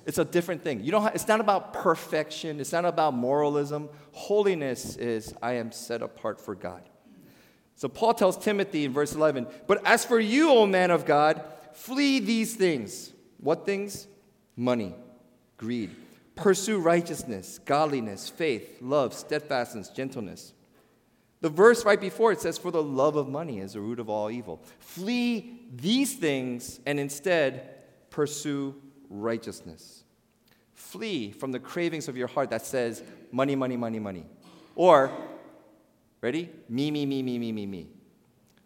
It's 0.04 0.18
a 0.18 0.24
different 0.24 0.64
thing. 0.64 0.82
You 0.82 0.90
don't 0.90 1.14
it's 1.14 1.28
not 1.28 1.40
about 1.40 1.72
perfection, 1.72 2.60
it's 2.60 2.72
not 2.72 2.84
about 2.84 3.14
moralism. 3.14 3.88
Holiness 4.12 4.96
is 4.96 5.34
I 5.42 5.54
am 5.54 5.70
set 5.70 6.02
apart 6.02 6.40
for 6.40 6.54
God. 6.54 6.82
So 7.76 7.88
Paul 7.88 8.14
tells 8.14 8.36
Timothy 8.36 8.84
in 8.84 8.92
verse 8.92 9.14
11, 9.14 9.46
But 9.66 9.84
as 9.86 10.04
for 10.04 10.18
you, 10.18 10.50
O 10.50 10.66
man 10.66 10.90
of 10.90 11.04
God, 11.04 11.42
flee 11.72 12.20
these 12.20 12.54
things. 12.54 13.12
What 13.38 13.66
things? 13.66 14.06
Money, 14.56 14.94
greed. 15.56 15.90
Pursue 16.34 16.78
righteousness, 16.78 17.58
godliness, 17.64 18.28
faith, 18.28 18.78
love, 18.80 19.14
steadfastness, 19.14 19.88
gentleness. 19.88 20.52
The 21.40 21.48
verse 21.48 21.84
right 21.84 22.00
before 22.00 22.30
it 22.32 22.40
says, 22.40 22.56
For 22.56 22.70
the 22.70 22.82
love 22.82 23.16
of 23.16 23.28
money 23.28 23.58
is 23.58 23.72
the 23.72 23.80
root 23.80 23.98
of 23.98 24.08
all 24.08 24.30
evil. 24.30 24.62
Flee 24.78 25.60
these 25.74 26.14
things 26.14 26.80
and 26.86 27.00
instead 27.00 27.81
pursue 28.12 28.76
righteousness. 29.09 30.04
Flee 30.75 31.33
from 31.33 31.50
the 31.50 31.59
cravings 31.59 32.07
of 32.07 32.16
your 32.16 32.28
heart 32.28 32.50
that 32.50 32.64
says, 32.64 33.02
Money, 33.33 33.57
money, 33.57 33.76
money, 33.76 33.99
money. 33.99 34.26
Or, 34.76 35.11
ready? 36.21 36.50
Me, 36.69 36.90
me, 36.90 37.07
me, 37.07 37.23
me, 37.23 37.38
me, 37.38 37.50
me, 37.50 37.66
me. 37.66 37.88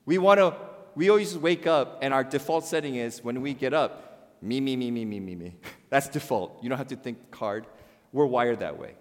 We 0.04 0.18
want 0.18 0.38
to, 0.38 0.54
we 0.94 1.08
always 1.08 1.38
wake 1.38 1.66
up 1.66 2.00
and 2.02 2.12
our 2.12 2.24
default 2.24 2.64
setting 2.64 2.96
is 2.96 3.22
when 3.22 3.40
we 3.40 3.54
get 3.54 3.72
up, 3.72 4.34
me, 4.42 4.60
me, 4.60 4.76
me, 4.76 4.90
me, 4.90 5.04
me, 5.04 5.20
me, 5.20 5.34
me. 5.34 5.56
That's 5.88 6.08
default. 6.08 6.62
You 6.62 6.68
don't 6.68 6.78
have 6.78 6.88
to 6.88 6.96
think 6.96 7.34
hard. 7.34 7.66
We're 8.12 8.26
wired 8.26 8.60
that 8.60 8.78
way. 8.78 8.94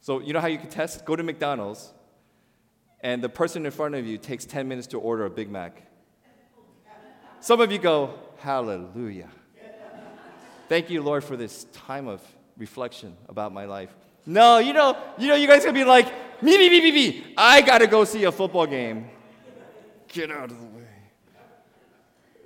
So, 0.00 0.20
you 0.20 0.32
know 0.32 0.40
how 0.40 0.46
you 0.46 0.58
can 0.58 0.70
test? 0.70 1.04
Go 1.04 1.14
to 1.14 1.22
McDonald's, 1.22 1.92
and 3.00 3.22
the 3.22 3.28
person 3.28 3.66
in 3.66 3.72
front 3.72 3.94
of 3.94 4.06
you 4.06 4.16
takes 4.16 4.46
10 4.46 4.66
minutes 4.66 4.86
to 4.88 4.98
order 4.98 5.26
a 5.26 5.30
Big 5.30 5.50
Mac. 5.50 5.82
Some 7.40 7.60
of 7.60 7.70
you 7.70 7.78
go, 7.78 8.18
Hallelujah. 8.38 9.28
Thank 10.70 10.88
you, 10.88 11.02
Lord, 11.02 11.24
for 11.24 11.36
this 11.36 11.64
time 11.72 12.06
of 12.06 12.22
reflection 12.56 13.16
about 13.28 13.52
my 13.52 13.64
life. 13.64 13.92
No, 14.24 14.58
you 14.58 14.72
know, 14.72 14.96
you 15.18 15.26
know, 15.26 15.34
you 15.34 15.48
guys 15.48 15.64
gonna 15.64 15.72
be 15.72 15.82
like, 15.82 16.06
me, 16.40 16.56
me, 16.56 16.70
me, 16.70 16.80
me, 16.80 16.92
me. 16.92 17.34
I 17.36 17.60
gotta 17.60 17.88
go 17.88 18.04
see 18.04 18.22
a 18.22 18.30
football 18.30 18.68
game. 18.68 19.10
Get 20.06 20.30
out 20.30 20.52
of 20.52 20.60
the 20.60 20.66
way. 20.66 20.86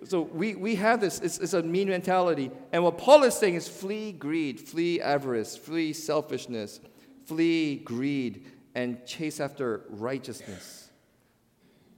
So 0.04 0.22
we, 0.22 0.54
we 0.54 0.74
have 0.76 1.02
this, 1.02 1.20
it's, 1.20 1.36
it's 1.36 1.52
a 1.52 1.62
mean 1.62 1.90
mentality. 1.90 2.50
And 2.72 2.82
what 2.82 2.96
Paul 2.96 3.24
is 3.24 3.34
saying 3.34 3.56
is 3.56 3.68
flee 3.68 4.12
greed, 4.12 4.58
flee 4.58 5.02
avarice, 5.02 5.54
flee 5.54 5.92
selfishness, 5.92 6.80
flee 7.26 7.76
greed, 7.76 8.46
and 8.74 9.04
chase 9.04 9.38
after 9.38 9.82
righteousness. 9.90 10.88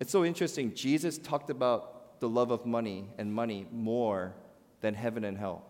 It's 0.00 0.10
so 0.10 0.24
interesting. 0.24 0.74
Jesus 0.74 1.18
talked 1.18 1.50
about 1.50 2.18
the 2.18 2.28
love 2.28 2.50
of 2.50 2.66
money 2.66 3.10
and 3.16 3.32
money 3.32 3.68
more 3.70 4.34
than 4.80 4.92
heaven 4.92 5.22
and 5.22 5.38
hell. 5.38 5.66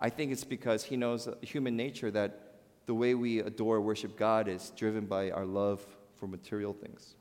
I 0.00 0.10
think 0.10 0.32
it's 0.32 0.44
because 0.44 0.84
he 0.84 0.96
knows 0.96 1.28
human 1.40 1.76
nature 1.76 2.10
that 2.10 2.54
the 2.86 2.94
way 2.94 3.14
we 3.14 3.40
adore, 3.40 3.80
worship 3.80 4.16
God 4.16 4.48
is 4.48 4.72
driven 4.76 5.06
by 5.06 5.30
our 5.30 5.44
love 5.44 5.84
for 6.14 6.26
material 6.26 6.72
things. 6.72 7.16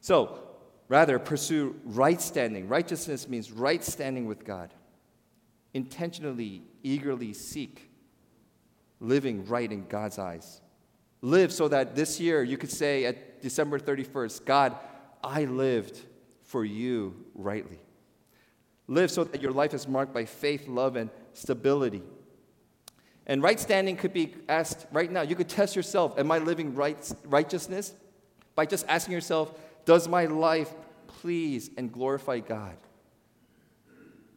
So, 0.00 0.38
rather, 0.88 1.18
pursue 1.18 1.76
right 1.84 2.20
standing. 2.20 2.68
Righteousness 2.68 3.28
means 3.28 3.52
right 3.52 3.82
standing 3.82 4.26
with 4.26 4.44
God. 4.44 4.74
Intentionally, 5.72 6.62
eagerly 6.82 7.32
seek 7.32 7.90
living 9.00 9.44
right 9.46 9.70
in 9.70 9.86
God's 9.86 10.18
eyes. 10.18 10.60
Live 11.20 11.52
so 11.52 11.68
that 11.68 11.94
this 11.94 12.20
year 12.20 12.42
you 12.42 12.56
could 12.56 12.70
say 12.70 13.04
at 13.04 13.42
December 13.42 13.78
31st, 13.78 14.44
God, 14.44 14.76
I 15.22 15.44
lived 15.44 15.98
for 16.42 16.64
you 16.64 17.14
rightly. 17.34 17.78
Live 18.86 19.10
so 19.10 19.24
that 19.24 19.40
your 19.40 19.52
life 19.52 19.72
is 19.72 19.88
marked 19.88 20.12
by 20.12 20.26
faith, 20.26 20.68
love, 20.68 20.96
and 20.96 21.08
stability. 21.34 22.02
And 23.26 23.42
right 23.42 23.58
standing 23.58 23.96
could 23.96 24.12
be 24.12 24.34
asked 24.48 24.86
right 24.92 25.10
now. 25.10 25.22
You 25.22 25.34
could 25.34 25.48
test 25.48 25.76
yourself 25.76 26.18
Am 26.18 26.30
I 26.30 26.38
living 26.38 26.74
right, 26.74 27.12
righteousness? 27.24 27.94
By 28.54 28.66
just 28.66 28.86
asking 28.88 29.12
yourself, 29.12 29.58
Does 29.84 30.08
my 30.08 30.26
life 30.26 30.72
please 31.06 31.70
and 31.76 31.92
glorify 31.92 32.40
God? 32.40 32.76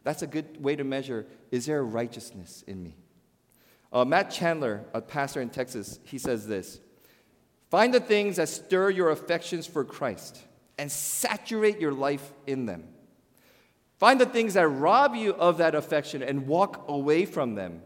That's 0.03 0.21
a 0.21 0.27
good 0.27 0.63
way 0.63 0.75
to 0.75 0.83
measure 0.83 1.25
is 1.51 1.65
there 1.65 1.83
righteousness 1.83 2.63
in 2.67 2.81
me? 2.81 2.95
Uh, 3.91 4.05
Matt 4.05 4.31
Chandler, 4.31 4.85
a 4.93 5.01
pastor 5.01 5.41
in 5.41 5.49
Texas, 5.49 5.99
he 6.03 6.17
says 6.17 6.47
this 6.47 6.79
Find 7.69 7.93
the 7.93 7.99
things 7.99 8.37
that 8.37 8.49
stir 8.49 8.89
your 8.89 9.09
affections 9.09 9.67
for 9.67 9.83
Christ 9.83 10.41
and 10.77 10.91
saturate 10.91 11.79
your 11.79 11.91
life 11.91 12.33
in 12.45 12.65
them. 12.65 12.85
Find 13.97 14.21
the 14.21 14.25
things 14.25 14.53
that 14.53 14.67
rob 14.67 15.15
you 15.15 15.33
of 15.33 15.57
that 15.57 15.75
affection 15.75 16.21
and 16.21 16.47
walk 16.47 16.85
away 16.87 17.25
from 17.25 17.55
them 17.55 17.81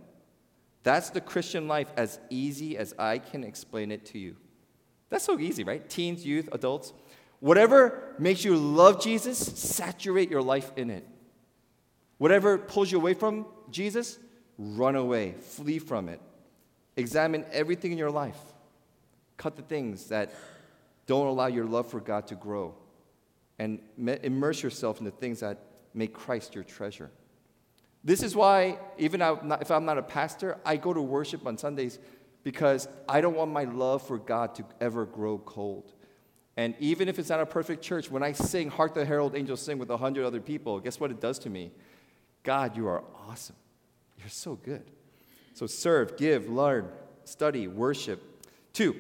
that's 0.84 1.12
the 1.12 1.22
Christian 1.22 1.68
life 1.68 1.92
as 1.96 2.20
easy 2.30 2.78
as 2.78 2.94
I 2.98 3.20
can 3.20 3.44
explain 3.44 3.92
it 3.92 4.06
to 4.08 4.20
you. 4.20 4.36
That's 5.10 5.26
so 5.26 5.40
easy, 5.40 5.64
right? 5.64 5.88
Teens, 5.88 6.26
youth, 6.26 6.50
adults. 6.52 6.94
Whatever 7.40 8.16
makes 8.18 8.44
you 8.44 8.56
love 8.56 9.02
Jesus, 9.02 9.38
saturate 9.38 10.32
your 10.32 10.42
life 10.42 10.72
in 10.76 10.90
it. 10.90 11.08
Whatever 12.18 12.58
pulls 12.58 12.92
you 12.92 12.98
away 12.98 13.14
from 13.14 13.46
Jesus, 13.70 14.18
run 14.58 14.96
away, 14.96 15.34
flee 15.34 15.80
from 15.80 16.08
it. 16.08 16.22
Examine 16.96 17.46
everything 17.52 17.92
in 17.92 17.98
your 17.98 18.12
life. 18.12 18.40
Cut 19.38 19.56
the 19.56 19.64
things 19.64 20.08
that 20.08 20.32
don't 21.08 21.28
allow 21.28 21.48
your 21.48 21.66
love 21.66 21.88
for 21.88 22.00
God 22.00 22.28
to 22.28 22.36
grow. 22.36 22.76
And 23.60 23.80
immerse 23.98 24.64
yourself 24.64 25.00
in 25.00 25.06
the 25.06 25.12
things 25.12 25.42
that 25.42 25.60
make 25.94 26.14
Christ 26.14 26.56
your 26.56 26.64
treasure. 26.64 27.12
This 28.04 28.24
is 28.24 28.36
why, 28.36 28.80
even 28.98 29.22
if 29.22 29.70
I'm 29.70 29.86
not 29.86 29.98
a 29.98 30.04
pastor, 30.04 30.58
I 30.66 30.78
go 30.78 30.94
to 30.94 31.02
worship 31.02 31.46
on 31.46 31.58
Sundays 31.58 32.00
because 32.44 32.88
I 33.08 33.22
don't 33.22 33.36
want 33.36 33.52
my 33.52 33.66
love 33.66 34.06
for 34.06 34.18
God 34.18 34.56
to 34.56 34.66
ever 34.80 35.06
grow 35.06 35.38
cold. 35.38 35.94
And 36.58 36.76
even 36.80 37.08
if 37.08 37.20
it's 37.20 37.30
not 37.30 37.40
a 37.40 37.46
perfect 37.46 37.84
church, 37.84 38.10
when 38.10 38.24
I 38.24 38.32
sing 38.32 38.70
Hark 38.70 38.94
the 38.94 39.06
Herald 39.06 39.36
Angels 39.36 39.62
Sing 39.62 39.78
with 39.78 39.90
a 39.90 39.98
hundred 39.98 40.26
other 40.26 40.42
people, 40.42 40.80
guess 40.80 41.00
what 41.00 41.12
it 41.12 41.22
does 41.22 41.40
to 41.40 41.50
me? 41.50 41.72
God, 42.44 42.76
you 42.76 42.88
are 42.88 43.04
awesome. 43.28 43.56
You're 44.18 44.30
so 44.30 44.56
good. 44.56 44.84
So 45.54 45.68
serve, 45.68 46.18
give, 46.18 46.50
learn, 46.50 46.90
study, 47.24 47.68
worship. 47.68 48.22
Two, 48.74 48.96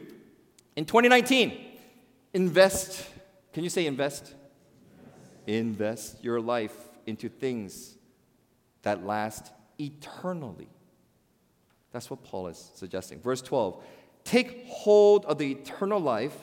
in 0.76 0.86
2019, 0.86 1.66
invest. 2.34 3.08
Can 3.54 3.64
you 3.64 3.70
say 3.70 3.86
invest? 3.86 4.36
Invest 5.48 6.24
your 6.24 6.40
life 6.40 6.76
into 7.06 7.30
things 7.30 7.96
that 8.84 9.06
last 9.06 9.52
eternally. 9.80 10.70
That's 11.92 12.10
what 12.10 12.24
Paul 12.24 12.48
is 12.48 12.72
suggesting. 12.76 13.20
Verse 13.20 13.42
12 13.42 13.84
Take 14.24 14.68
hold 14.68 15.26
of 15.26 15.38
the 15.38 15.52
eternal 15.52 16.00
life 16.00 16.36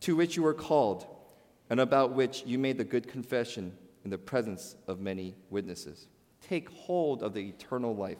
to 0.00 0.14
which 0.14 0.36
you 0.36 0.42
were 0.42 0.54
called, 0.54 1.06
and 1.70 1.80
about 1.80 2.12
which 2.12 2.44
you 2.46 2.58
made 2.58 2.78
the 2.78 2.84
good 2.84 3.08
confession 3.08 3.72
in 4.04 4.10
the 4.10 4.18
presence 4.18 4.76
of 4.86 5.00
many 5.00 5.34
witnesses. 5.50 6.06
Take 6.46 6.68
hold 6.70 7.22
of 7.22 7.34
the 7.34 7.40
eternal 7.40 7.96
life. 7.96 8.18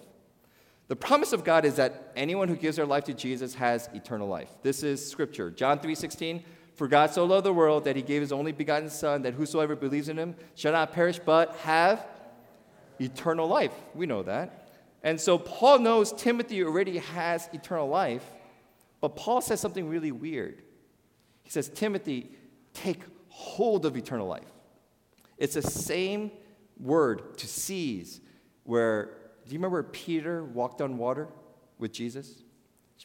The 0.88 0.96
promise 0.96 1.32
of 1.32 1.44
God 1.44 1.64
is 1.64 1.76
that 1.76 2.12
anyone 2.16 2.48
who 2.48 2.56
gives 2.56 2.76
their 2.76 2.86
life 2.86 3.04
to 3.04 3.14
Jesus 3.14 3.54
has 3.54 3.88
eternal 3.92 4.28
life. 4.28 4.48
This 4.62 4.82
is 4.82 5.06
scripture. 5.06 5.50
John 5.50 5.78
3:16, 5.78 6.42
for 6.76 6.86
God 6.86 7.10
so 7.10 7.24
loved 7.24 7.46
the 7.46 7.52
world 7.52 7.84
that 7.84 7.96
he 7.96 8.02
gave 8.02 8.20
his 8.20 8.32
only 8.32 8.52
begotten 8.52 8.90
son 8.90 9.22
that 9.22 9.34
whosoever 9.34 9.74
believes 9.74 10.08
in 10.10 10.18
him 10.18 10.36
shall 10.54 10.72
not 10.72 10.92
perish 10.92 11.18
but 11.18 11.56
have 11.56 12.06
eternal 13.00 13.48
life. 13.48 13.72
We 13.94 14.06
know 14.06 14.22
that. 14.22 14.68
And 15.02 15.20
so 15.20 15.38
Paul 15.38 15.78
knows 15.78 16.12
Timothy 16.12 16.62
already 16.62 16.98
has 16.98 17.48
eternal 17.52 17.88
life, 17.88 18.24
but 19.00 19.16
Paul 19.16 19.40
says 19.40 19.58
something 19.58 19.88
really 19.88 20.12
weird. 20.12 20.62
He 21.42 21.50
says, 21.50 21.68
Timothy, 21.68 22.30
take 22.74 23.00
hold 23.28 23.86
of 23.86 23.96
eternal 23.96 24.26
life. 24.26 24.52
It's 25.38 25.54
the 25.54 25.62
same 25.62 26.30
word 26.78 27.38
to 27.38 27.46
seize, 27.46 28.20
where, 28.64 29.04
do 29.46 29.52
you 29.52 29.58
remember 29.58 29.82
Peter 29.82 30.44
walked 30.44 30.80
on 30.82 30.98
water 30.98 31.28
with 31.78 31.92
Jesus? 31.92 32.42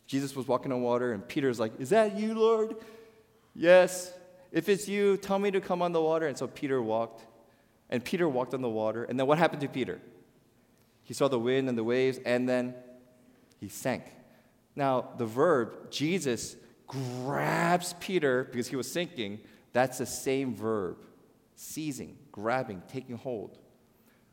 Jesus 0.07 0.35
was 0.35 0.47
walking 0.47 0.71
on 0.71 0.81
water, 0.81 1.13
and 1.13 1.25
Peter's 1.25 1.59
like, 1.59 1.79
Is 1.79 1.89
that 1.89 2.17
you, 2.17 2.33
Lord? 2.33 2.75
Yes. 3.53 4.13
If 4.51 4.69
it's 4.69 4.87
you, 4.87 5.17
tell 5.17 5.39
me 5.39 5.51
to 5.51 5.61
come 5.61 5.81
on 5.81 5.91
the 5.91 6.01
water. 6.01 6.27
And 6.27 6.37
so 6.37 6.47
Peter 6.47 6.81
walked. 6.81 7.25
And 7.89 8.03
Peter 8.03 8.27
walked 8.27 8.53
on 8.53 8.61
the 8.61 8.69
water. 8.69 9.03
And 9.03 9.19
then 9.19 9.27
what 9.27 9.37
happened 9.37 9.61
to 9.61 9.67
Peter? 9.67 9.99
He 11.03 11.13
saw 11.13 11.27
the 11.27 11.39
wind 11.39 11.67
and 11.67 11.77
the 11.77 11.83
waves, 11.83 12.19
and 12.25 12.47
then 12.47 12.73
he 13.59 13.67
sank. 13.67 14.03
Now, 14.75 15.09
the 15.17 15.25
verb, 15.25 15.91
Jesus 15.91 16.55
grabs 16.87 17.93
Peter 17.99 18.45
because 18.45 18.67
he 18.67 18.75
was 18.75 18.89
sinking, 18.89 19.39
that's 19.73 19.97
the 19.97 20.05
same 20.05 20.55
verb 20.55 20.97
seizing, 21.55 22.17
grabbing, 22.31 22.81
taking 22.87 23.17
hold 23.17 23.57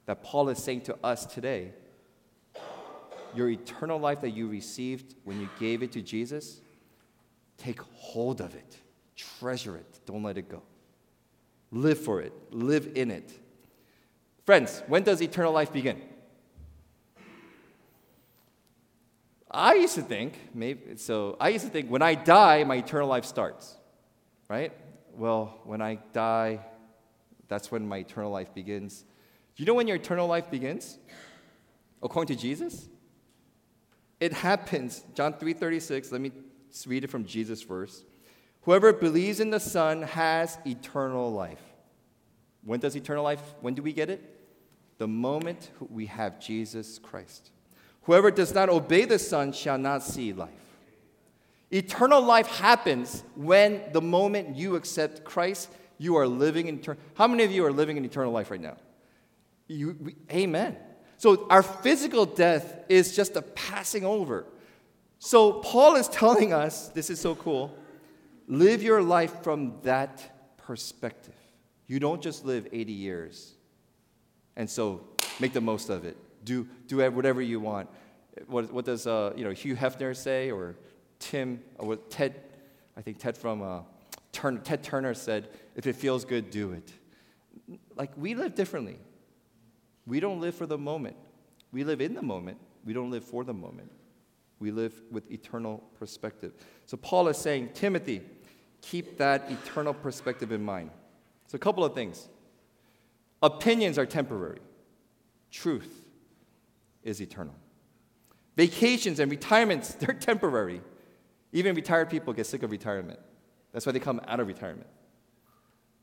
that 0.06 0.22
Paul 0.22 0.48
is 0.48 0.62
saying 0.62 0.82
to 0.82 0.96
us 1.04 1.26
today. 1.26 1.72
Your 3.34 3.50
eternal 3.50 4.00
life 4.00 4.22
that 4.22 4.30
you 4.30 4.48
received 4.48 5.14
when 5.24 5.38
you 5.38 5.50
gave 5.60 5.82
it 5.82 5.92
to 5.92 6.00
Jesus, 6.00 6.62
take 7.58 7.80
hold 7.80 8.40
of 8.40 8.54
it, 8.54 8.78
treasure 9.18 9.76
it, 9.76 10.00
don't 10.06 10.22
let 10.22 10.38
it 10.38 10.48
go. 10.48 10.62
Live 11.70 11.98
for 11.98 12.22
it, 12.22 12.32
live 12.50 12.92
in 12.94 13.10
it. 13.10 13.30
Friends, 14.46 14.82
when 14.86 15.02
does 15.02 15.20
eternal 15.20 15.52
life 15.52 15.72
begin? 15.72 16.00
I 19.50 19.74
used 19.74 19.94
to 19.96 20.02
think, 20.02 20.38
maybe, 20.54 20.96
so 20.96 21.36
I 21.40 21.48
used 21.48 21.64
to 21.64 21.70
think 21.70 21.90
when 21.90 22.02
I 22.02 22.14
die, 22.14 22.64
my 22.64 22.76
eternal 22.76 23.08
life 23.08 23.24
starts, 23.24 23.76
right? 24.48 24.72
Well, 25.14 25.58
when 25.64 25.82
I 25.82 25.96
die, 26.12 26.60
that's 27.48 27.70
when 27.70 27.88
my 27.88 27.98
eternal 27.98 28.30
life 28.30 28.54
begins. 28.54 29.04
Do 29.56 29.62
you 29.62 29.66
know 29.66 29.74
when 29.74 29.88
your 29.88 29.96
eternal 29.96 30.26
life 30.26 30.50
begins? 30.50 30.98
According 32.02 32.36
to 32.36 32.40
Jesus? 32.40 32.88
It 34.20 34.32
happens, 34.32 35.04
John 35.14 35.32
3:36, 35.34 36.12
let 36.12 36.20
me 36.20 36.32
read 36.86 37.04
it 37.04 37.10
from 37.10 37.24
Jesus 37.24 37.62
first. 37.62 38.04
Whoever 38.62 38.92
believes 38.92 39.40
in 39.40 39.50
the 39.50 39.60
Son 39.60 40.02
has 40.02 40.58
eternal 40.66 41.32
life. 41.32 41.62
When 42.64 42.80
does 42.80 42.96
eternal 42.96 43.24
life, 43.24 43.40
when 43.60 43.74
do 43.74 43.82
we 43.82 43.92
get 43.92 44.10
it? 44.10 44.22
The 44.98 45.08
moment 45.08 45.70
we 45.90 46.06
have 46.06 46.40
Jesus 46.40 46.98
Christ. 46.98 47.50
Whoever 48.02 48.30
does 48.30 48.54
not 48.54 48.68
obey 48.68 49.04
the 49.04 49.18
Son 49.18 49.52
shall 49.52 49.78
not 49.78 50.02
see 50.02 50.32
life. 50.32 50.50
Eternal 51.70 52.22
life 52.22 52.46
happens 52.46 53.22
when 53.36 53.82
the 53.92 54.00
moment 54.00 54.56
you 54.56 54.76
accept 54.76 55.24
Christ, 55.24 55.68
you 55.98 56.16
are 56.16 56.26
living 56.26 56.68
in 56.68 56.78
eternal. 56.78 57.00
How 57.14 57.26
many 57.26 57.44
of 57.44 57.52
you 57.52 57.64
are 57.66 57.72
living 57.72 57.96
in 57.96 58.04
eternal 58.04 58.32
life 58.32 58.50
right 58.50 58.60
now? 58.60 58.76
You, 59.66 59.96
we, 60.00 60.16
amen. 60.30 60.76
So 61.18 61.46
our 61.50 61.62
physical 61.62 62.24
death 62.24 62.84
is 62.88 63.14
just 63.14 63.36
a 63.36 63.42
passing 63.42 64.04
over. 64.04 64.46
So 65.18 65.54
Paul 65.54 65.96
is 65.96 66.08
telling 66.08 66.52
us, 66.52 66.88
this 66.88 67.10
is 67.10 67.20
so 67.20 67.34
cool, 67.34 67.76
live 68.48 68.82
your 68.82 69.02
life 69.02 69.42
from 69.42 69.74
that 69.82 70.56
perspective. 70.56 71.34
You 71.86 72.00
don't 72.00 72.20
just 72.20 72.44
live 72.44 72.66
80 72.72 72.92
years. 72.92 73.54
And 74.56 74.68
so 74.68 75.04
make 75.38 75.52
the 75.52 75.60
most 75.60 75.88
of 75.90 76.04
it. 76.04 76.16
Do, 76.44 76.66
do 76.86 76.98
whatever 77.10 77.40
you 77.40 77.60
want. 77.60 77.88
What, 78.46 78.72
what 78.72 78.84
does 78.84 79.06
uh, 79.06 79.32
you 79.36 79.44
know, 79.44 79.50
Hugh 79.50 79.76
Hefner 79.76 80.16
say, 80.16 80.50
or 80.50 80.76
Tim, 81.18 81.62
or 81.78 81.96
Ted, 81.96 82.40
I 82.96 83.02
think 83.02 83.18
Ted 83.18 83.36
from 83.36 83.62
uh, 83.62 83.80
Turner, 84.32 84.60
Ted 84.60 84.82
Turner 84.82 85.14
said, 85.14 85.48
if 85.74 85.86
it 85.86 85.96
feels 85.96 86.24
good, 86.24 86.50
do 86.50 86.72
it. 86.72 86.92
Like 87.96 88.12
we 88.16 88.34
live 88.34 88.54
differently. 88.54 88.98
We 90.06 90.20
don't 90.20 90.40
live 90.40 90.54
for 90.54 90.66
the 90.66 90.78
moment. 90.78 91.16
We 91.72 91.84
live 91.84 92.00
in 92.00 92.14
the 92.14 92.22
moment. 92.22 92.58
We 92.84 92.92
don't 92.92 93.10
live 93.10 93.24
for 93.24 93.44
the 93.44 93.52
moment. 93.52 93.90
We 94.58 94.70
live 94.70 94.94
with 95.10 95.30
eternal 95.30 95.82
perspective. 95.98 96.52
So 96.86 96.96
Paul 96.96 97.28
is 97.28 97.36
saying, 97.36 97.70
Timothy, 97.74 98.22
keep 98.82 99.18
that 99.18 99.50
eternal 99.50 99.94
perspective 99.94 100.52
in 100.52 100.62
mind. 100.62 100.90
So, 101.46 101.56
a 101.56 101.58
couple 101.58 101.84
of 101.84 101.94
things. 101.94 102.28
Opinions 103.42 103.98
are 103.98 104.06
temporary, 104.06 104.60
truth 105.50 106.04
is 107.02 107.20
eternal. 107.20 107.54
Vacations 108.56 109.20
and 109.20 109.30
retirements, 109.30 109.94
they're 110.00 110.14
temporary. 110.14 110.80
Even 111.52 111.74
retired 111.74 112.10
people 112.10 112.32
get 112.32 112.46
sick 112.46 112.62
of 112.62 112.70
retirement. 112.70 113.18
That's 113.72 113.86
why 113.86 113.92
they 113.92 114.00
come 114.00 114.20
out 114.26 114.40
of 114.40 114.46
retirement. 114.46 114.88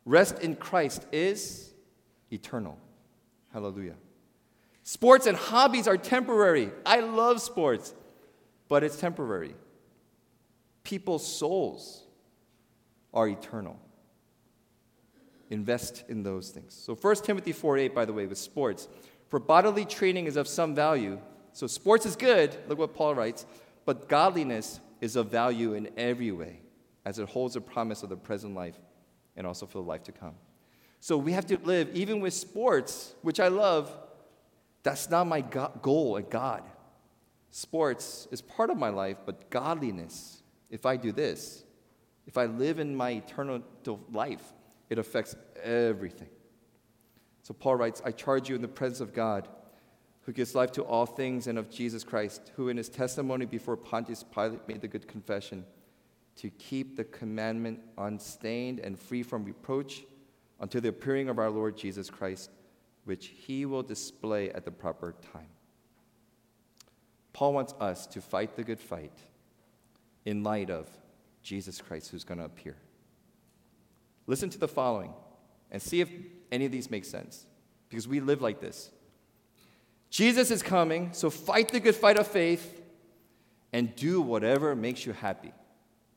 Rest 0.05 0.39
in 0.39 0.55
Christ 0.55 1.05
is 1.11 1.73
eternal. 2.31 2.79
Hallelujah. 3.53 3.95
Sports 4.83 5.27
and 5.27 5.37
hobbies 5.37 5.87
are 5.87 5.97
temporary. 5.97 6.71
I 6.85 6.99
love 7.01 7.41
sports, 7.41 7.93
but 8.67 8.83
it's 8.83 8.97
temporary. 8.97 9.55
People's 10.83 11.25
souls 11.25 12.04
are 13.15 13.27
eternal. 13.27 13.79
Invest 15.49 16.03
in 16.09 16.23
those 16.23 16.49
things. 16.49 16.73
So 16.73 16.95
1 16.95 17.15
Timothy 17.17 17.53
4 17.53 17.77
8, 17.77 17.95
by 17.95 18.05
the 18.05 18.13
way, 18.13 18.27
with 18.27 18.37
sports. 18.37 18.87
For 19.29 19.39
bodily 19.39 19.85
training 19.85 20.27
is 20.27 20.37
of 20.37 20.47
some 20.47 20.75
value. 20.75 21.19
So 21.53 21.67
sports 21.67 22.05
is 22.05 22.15
good, 22.15 22.55
look 22.67 22.77
what 22.77 22.93
Paul 22.93 23.15
writes, 23.15 23.45
but 23.85 24.09
godliness 24.09 24.79
is 25.01 25.15
of 25.15 25.31
value 25.31 25.73
in 25.73 25.89
every 25.97 26.31
way, 26.31 26.59
as 27.05 27.19
it 27.19 27.29
holds 27.29 27.53
the 27.53 27.61
promise 27.61 28.03
of 28.03 28.09
the 28.09 28.17
present 28.17 28.55
life 28.55 28.75
and 29.37 29.47
also 29.47 29.65
for 29.65 29.79
the 29.79 29.87
life 29.87 30.03
to 30.03 30.11
come. 30.11 30.35
So 30.99 31.17
we 31.17 31.33
have 31.33 31.45
to 31.47 31.57
live, 31.63 31.89
even 31.93 32.19
with 32.19 32.33
sports, 32.33 33.13
which 33.21 33.39
I 33.39 33.47
love, 33.49 33.95
that's 34.83 35.09
not 35.09 35.27
my 35.27 35.41
goal 35.41 36.17
at 36.17 36.29
God. 36.29 36.63
Sports 37.51 38.27
is 38.31 38.41
part 38.41 38.69
of 38.69 38.77
my 38.77 38.89
life, 38.89 39.17
but 39.25 39.49
godliness, 39.49 40.41
if 40.69 40.85
I 40.85 40.97
do 40.97 41.11
this, 41.11 41.64
if 42.27 42.37
I 42.37 42.45
live 42.45 42.79
in 42.79 42.95
my 42.95 43.11
eternal 43.11 43.61
life, 44.11 44.53
it 44.89 44.97
affects 44.97 45.35
everything. 45.63 46.29
So 47.43 47.53
Paul 47.53 47.75
writes, 47.75 48.01
I 48.03 48.11
charge 48.11 48.49
you 48.49 48.55
in 48.55 48.61
the 48.61 48.67
presence 48.67 49.01
of 49.01 49.13
God, 49.13 49.47
who 50.21 50.33
gives 50.33 50.55
life 50.55 50.71
to 50.73 50.83
all 50.83 51.05
things, 51.05 51.45
and 51.45 51.59
of 51.59 51.69
Jesus 51.69 52.03
Christ, 52.03 52.51
who 52.55 52.69
in 52.69 52.77
his 52.77 52.89
testimony 52.89 53.45
before 53.45 53.77
Pontius 53.77 54.23
Pilate 54.23 54.67
made 54.67 54.81
the 54.81 54.87
good 54.87 55.07
confession, 55.07 55.63
to 56.37 56.49
keep 56.49 56.97
the 56.97 57.03
commandment 57.03 57.79
unstained 57.97 58.79
and 58.79 58.99
free 58.99 59.23
from 59.23 59.45
reproach 59.45 60.03
until 60.59 60.81
the 60.81 60.89
appearing 60.89 61.29
of 61.29 61.37
our 61.37 61.49
Lord 61.49 61.77
Jesus 61.77 62.09
Christ, 62.09 62.49
which 63.05 63.27
he 63.27 63.65
will 63.65 63.83
display 63.83 64.49
at 64.49 64.65
the 64.65 64.71
proper 64.71 65.13
time. 65.31 65.47
Paul 67.33 67.53
wants 67.53 67.73
us 67.79 68.07
to 68.07 68.21
fight 68.21 68.55
the 68.55 68.63
good 68.63 68.79
fight 68.79 69.13
in 70.25 70.43
light 70.43 70.69
of 70.69 70.89
Jesus 71.45 71.79
Christ 71.79 72.09
who's 72.09 72.23
going 72.23 72.39
to 72.39 72.43
appear. 72.43 72.75
Listen 74.25 74.49
to 74.49 74.57
the 74.57 74.67
following 74.67 75.13
and 75.71 75.79
see 75.79 76.01
if 76.01 76.09
any 76.51 76.65
of 76.65 76.71
these 76.71 76.89
make 76.89 77.05
sense 77.05 77.45
because 77.87 78.07
we 78.07 78.19
live 78.19 78.41
like 78.41 78.59
this. 78.59 78.89
Jesus 80.09 80.49
is 80.49 80.63
coming, 80.63 81.13
so 81.13 81.29
fight 81.29 81.69
the 81.69 81.79
good 81.79 81.95
fight 81.95 82.17
of 82.17 82.25
faith 82.25 82.81
and 83.71 83.95
do 83.95 84.21
whatever 84.21 84.75
makes 84.75 85.05
you 85.05 85.13
happy. 85.13 85.53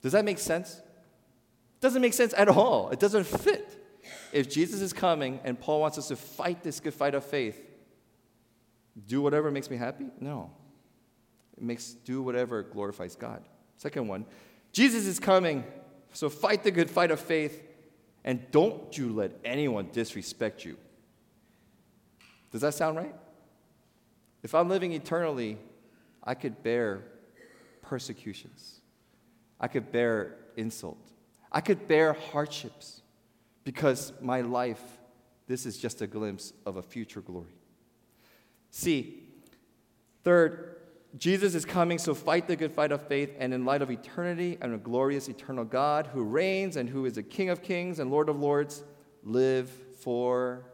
Does 0.00 0.12
that 0.12 0.24
make 0.24 0.38
sense? 0.38 0.76
It 0.76 1.80
doesn't 1.80 2.00
make 2.00 2.14
sense 2.14 2.32
at 2.36 2.48
all. 2.48 2.88
It 2.88 2.98
doesn't 2.98 3.24
fit. 3.24 3.84
If 4.32 4.48
Jesus 4.48 4.80
is 4.80 4.94
coming 4.94 5.40
and 5.44 5.60
Paul 5.60 5.80
wants 5.80 5.98
us 5.98 6.08
to 6.08 6.16
fight 6.16 6.62
this 6.62 6.80
good 6.80 6.94
fight 6.94 7.14
of 7.14 7.24
faith, 7.24 7.60
do 9.06 9.20
whatever 9.20 9.50
makes 9.50 9.68
me 9.68 9.76
happy? 9.76 10.06
No. 10.20 10.50
It 11.56 11.62
makes 11.62 11.90
do 11.90 12.22
whatever 12.22 12.62
glorifies 12.62 13.14
God. 13.14 13.44
Second 13.76 14.08
one, 14.08 14.24
Jesus 14.78 15.06
is 15.06 15.18
coming, 15.18 15.64
so 16.12 16.30
fight 16.30 16.62
the 16.62 16.70
good 16.70 16.88
fight 16.88 17.10
of 17.10 17.18
faith 17.18 17.64
and 18.22 18.48
don't 18.52 18.96
you 18.96 19.12
let 19.12 19.32
anyone 19.44 19.88
disrespect 19.92 20.64
you. 20.64 20.76
Does 22.52 22.60
that 22.60 22.74
sound 22.74 22.96
right? 22.96 23.12
If 24.44 24.54
I'm 24.54 24.68
living 24.68 24.92
eternally, 24.92 25.58
I 26.22 26.34
could 26.34 26.62
bear 26.62 27.02
persecutions. 27.82 28.80
I 29.58 29.66
could 29.66 29.90
bear 29.90 30.36
insult. 30.56 31.10
I 31.50 31.60
could 31.60 31.88
bear 31.88 32.12
hardships 32.12 33.02
because 33.64 34.12
my 34.20 34.42
life, 34.42 34.82
this 35.48 35.66
is 35.66 35.76
just 35.76 36.02
a 36.02 36.06
glimpse 36.06 36.52
of 36.64 36.76
a 36.76 36.82
future 36.82 37.20
glory. 37.20 37.58
See, 38.70 39.24
third, 40.22 40.76
Jesus 41.16 41.54
is 41.54 41.64
coming, 41.64 41.98
so 41.98 42.14
fight 42.14 42.46
the 42.46 42.56
good 42.56 42.72
fight 42.72 42.92
of 42.92 43.06
faith, 43.08 43.34
and 43.38 43.54
in 43.54 43.64
light 43.64 43.80
of 43.80 43.90
eternity 43.90 44.58
and 44.60 44.74
a 44.74 44.78
glorious 44.78 45.28
eternal 45.28 45.64
God 45.64 46.08
who 46.08 46.22
reigns 46.22 46.76
and 46.76 46.88
who 46.88 47.06
is 47.06 47.16
a 47.16 47.22
King 47.22 47.48
of 47.48 47.62
kings 47.62 47.98
and 47.98 48.10
Lord 48.10 48.28
of 48.28 48.38
lords, 48.38 48.84
live 49.22 49.70
for 50.00 50.64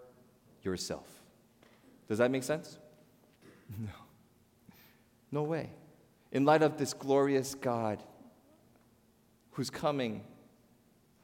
yourself. 0.62 1.06
Does 2.08 2.18
that 2.18 2.30
make 2.30 2.42
sense? 2.42 2.78
No. 3.78 3.92
No 5.30 5.42
way. 5.44 5.70
In 6.32 6.44
light 6.44 6.62
of 6.62 6.78
this 6.78 6.92
glorious 6.92 7.54
God 7.54 8.02
who's 9.52 9.70
coming, 9.70 10.22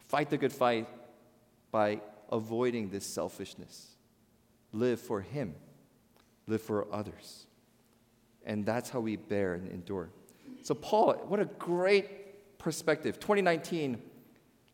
fight 0.09 0.31
the 0.31 0.39
good 0.39 0.53
fight, 0.53 0.89
by 1.71 2.01
avoiding 2.31 2.91
this 2.91 3.07
selfishness. 3.07 3.97
Live 4.73 5.01
for 5.01 5.21
Him, 5.21 5.55
live 6.47 6.63
for 6.63 6.87
others. 6.93 7.47
And 8.45 8.65
that's 8.65 8.91
how 8.91 9.01
we 9.01 9.17
bear 9.17 9.55
and 9.55 9.69
endure. 9.69 10.11
So, 10.63 10.75
Paul, 10.75 11.15
what 11.29 11.41
a 11.41 11.45
great 11.45 12.59
perspective. 12.59 13.19
2019, 13.19 14.01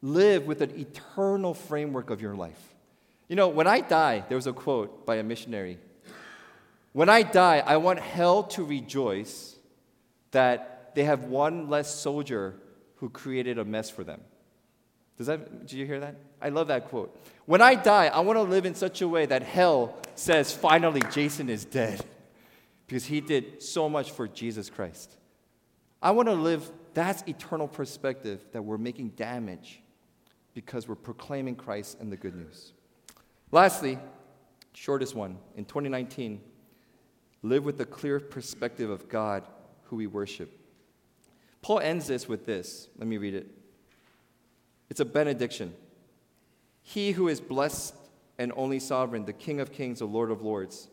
live 0.02 0.46
with 0.46 0.60
an 0.60 0.78
eternal 0.78 1.54
framework 1.54 2.10
of 2.10 2.20
your 2.20 2.34
life. 2.34 2.74
You 3.28 3.36
know, 3.36 3.48
when 3.48 3.66
I 3.66 3.80
die, 3.80 4.24
there 4.28 4.36
was 4.36 4.46
a 4.46 4.52
quote 4.52 5.06
by 5.06 5.16
a 5.16 5.22
missionary. 5.22 5.78
When 6.92 7.08
I 7.08 7.22
die, 7.22 7.62
I 7.64 7.76
want 7.78 7.98
hell 7.98 8.44
to 8.44 8.64
rejoice 8.64 9.56
that 10.30 10.94
they 10.94 11.04
have 11.04 11.24
one 11.24 11.68
less 11.68 11.94
soldier 11.94 12.54
who 12.96 13.10
created 13.10 13.58
a 13.58 13.64
mess 13.64 13.90
for 13.90 14.04
them. 14.04 14.20
Does 15.18 15.26
that, 15.26 15.66
did 15.66 15.72
you 15.72 15.86
hear 15.86 16.00
that? 16.00 16.16
I 16.40 16.50
love 16.50 16.68
that 16.68 16.88
quote. 16.88 17.18
When 17.46 17.62
I 17.62 17.74
die, 17.74 18.06
I 18.06 18.20
want 18.20 18.36
to 18.38 18.42
live 18.42 18.66
in 18.66 18.74
such 18.74 19.02
a 19.02 19.08
way 19.08 19.26
that 19.26 19.42
hell 19.42 19.96
says, 20.14 20.52
finally, 20.52 21.02
Jason 21.10 21.48
is 21.48 21.64
dead 21.64 22.04
because 22.86 23.06
he 23.06 23.20
did 23.20 23.62
so 23.62 23.88
much 23.88 24.12
for 24.12 24.28
Jesus 24.28 24.70
Christ. 24.70 25.16
I 26.00 26.10
want 26.12 26.28
to 26.28 26.34
live, 26.34 26.70
that's 26.94 27.22
eternal 27.26 27.68
perspective 27.68 28.44
that 28.52 28.62
we're 28.62 28.78
making 28.78 29.10
damage 29.10 29.82
because 30.54 30.86
we're 30.88 30.94
proclaiming 30.94 31.56
Christ 31.56 31.98
and 32.00 32.12
the 32.12 32.16
good 32.16 32.34
news. 32.34 32.72
Lastly, 33.50 33.98
shortest 34.72 35.14
one, 35.14 35.38
in 35.56 35.64
2019, 35.64 36.40
live 37.42 37.64
with 37.64 37.78
the 37.78 37.84
clear 37.84 38.20
perspective 38.20 38.90
of 38.90 39.08
God 39.08 39.46
who 39.84 39.96
we 39.96 40.06
worship. 40.06 40.58
Paul 41.62 41.80
ends 41.80 42.06
this 42.06 42.28
with 42.28 42.46
this. 42.46 42.88
Let 42.98 43.08
me 43.08 43.18
read 43.18 43.34
it. 43.34 43.50
It's 44.88 45.00
a 45.00 45.04
benediction. 45.04 45.74
He 46.82 47.12
who 47.12 47.28
is 47.28 47.40
blessed 47.40 47.94
and 48.38 48.52
only 48.56 48.78
sovereign, 48.78 49.24
the 49.24 49.32
King 49.32 49.60
of 49.60 49.72
kings, 49.72 49.98
the 49.98 50.06
Lord 50.06 50.30
of 50.30 50.42
lords, 50.42 50.88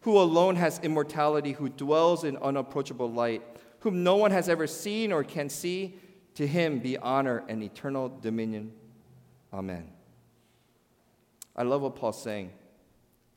who 0.00 0.18
alone 0.18 0.56
has 0.56 0.78
immortality, 0.80 1.52
who 1.52 1.68
dwells 1.68 2.24
in 2.24 2.36
unapproachable 2.38 3.10
light, 3.10 3.42
whom 3.80 4.02
no 4.02 4.16
one 4.16 4.30
has 4.30 4.48
ever 4.48 4.66
seen 4.66 5.12
or 5.12 5.24
can 5.24 5.48
see. 5.48 5.98
To 6.34 6.46
him 6.46 6.78
be 6.78 6.96
honor 6.96 7.42
and 7.48 7.64
eternal 7.64 8.08
dominion. 8.08 8.72
Amen. 9.52 9.88
I 11.56 11.64
love 11.64 11.82
what 11.82 11.96
Paul's 11.96 12.22
saying. 12.22 12.52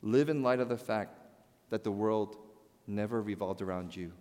Live 0.03 0.29
in 0.29 0.43
light 0.43 0.59
of 0.59 0.69
the 0.69 0.77
fact 0.77 1.17
that 1.71 1.83
the 1.83 1.91
world 1.91 2.35
never 2.85 3.21
revolved 3.21 3.61
around 3.63 3.95
you. 3.95 4.11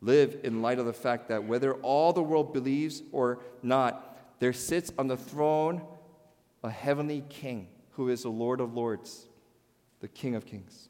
Live 0.00 0.40
in 0.44 0.62
light 0.62 0.78
of 0.78 0.86
the 0.86 0.92
fact 0.92 1.28
that 1.28 1.44
whether 1.44 1.74
all 1.74 2.12
the 2.12 2.22
world 2.22 2.52
believes 2.52 3.02
or 3.12 3.40
not, 3.62 4.18
there 4.38 4.52
sits 4.52 4.92
on 4.98 5.08
the 5.08 5.16
throne 5.16 5.82
a 6.62 6.70
heavenly 6.70 7.24
king 7.28 7.68
who 7.92 8.08
is 8.08 8.22
the 8.22 8.28
Lord 8.28 8.60
of 8.60 8.74
lords, 8.74 9.26
the 10.00 10.08
King 10.08 10.34
of 10.34 10.46
kings. 10.46 10.88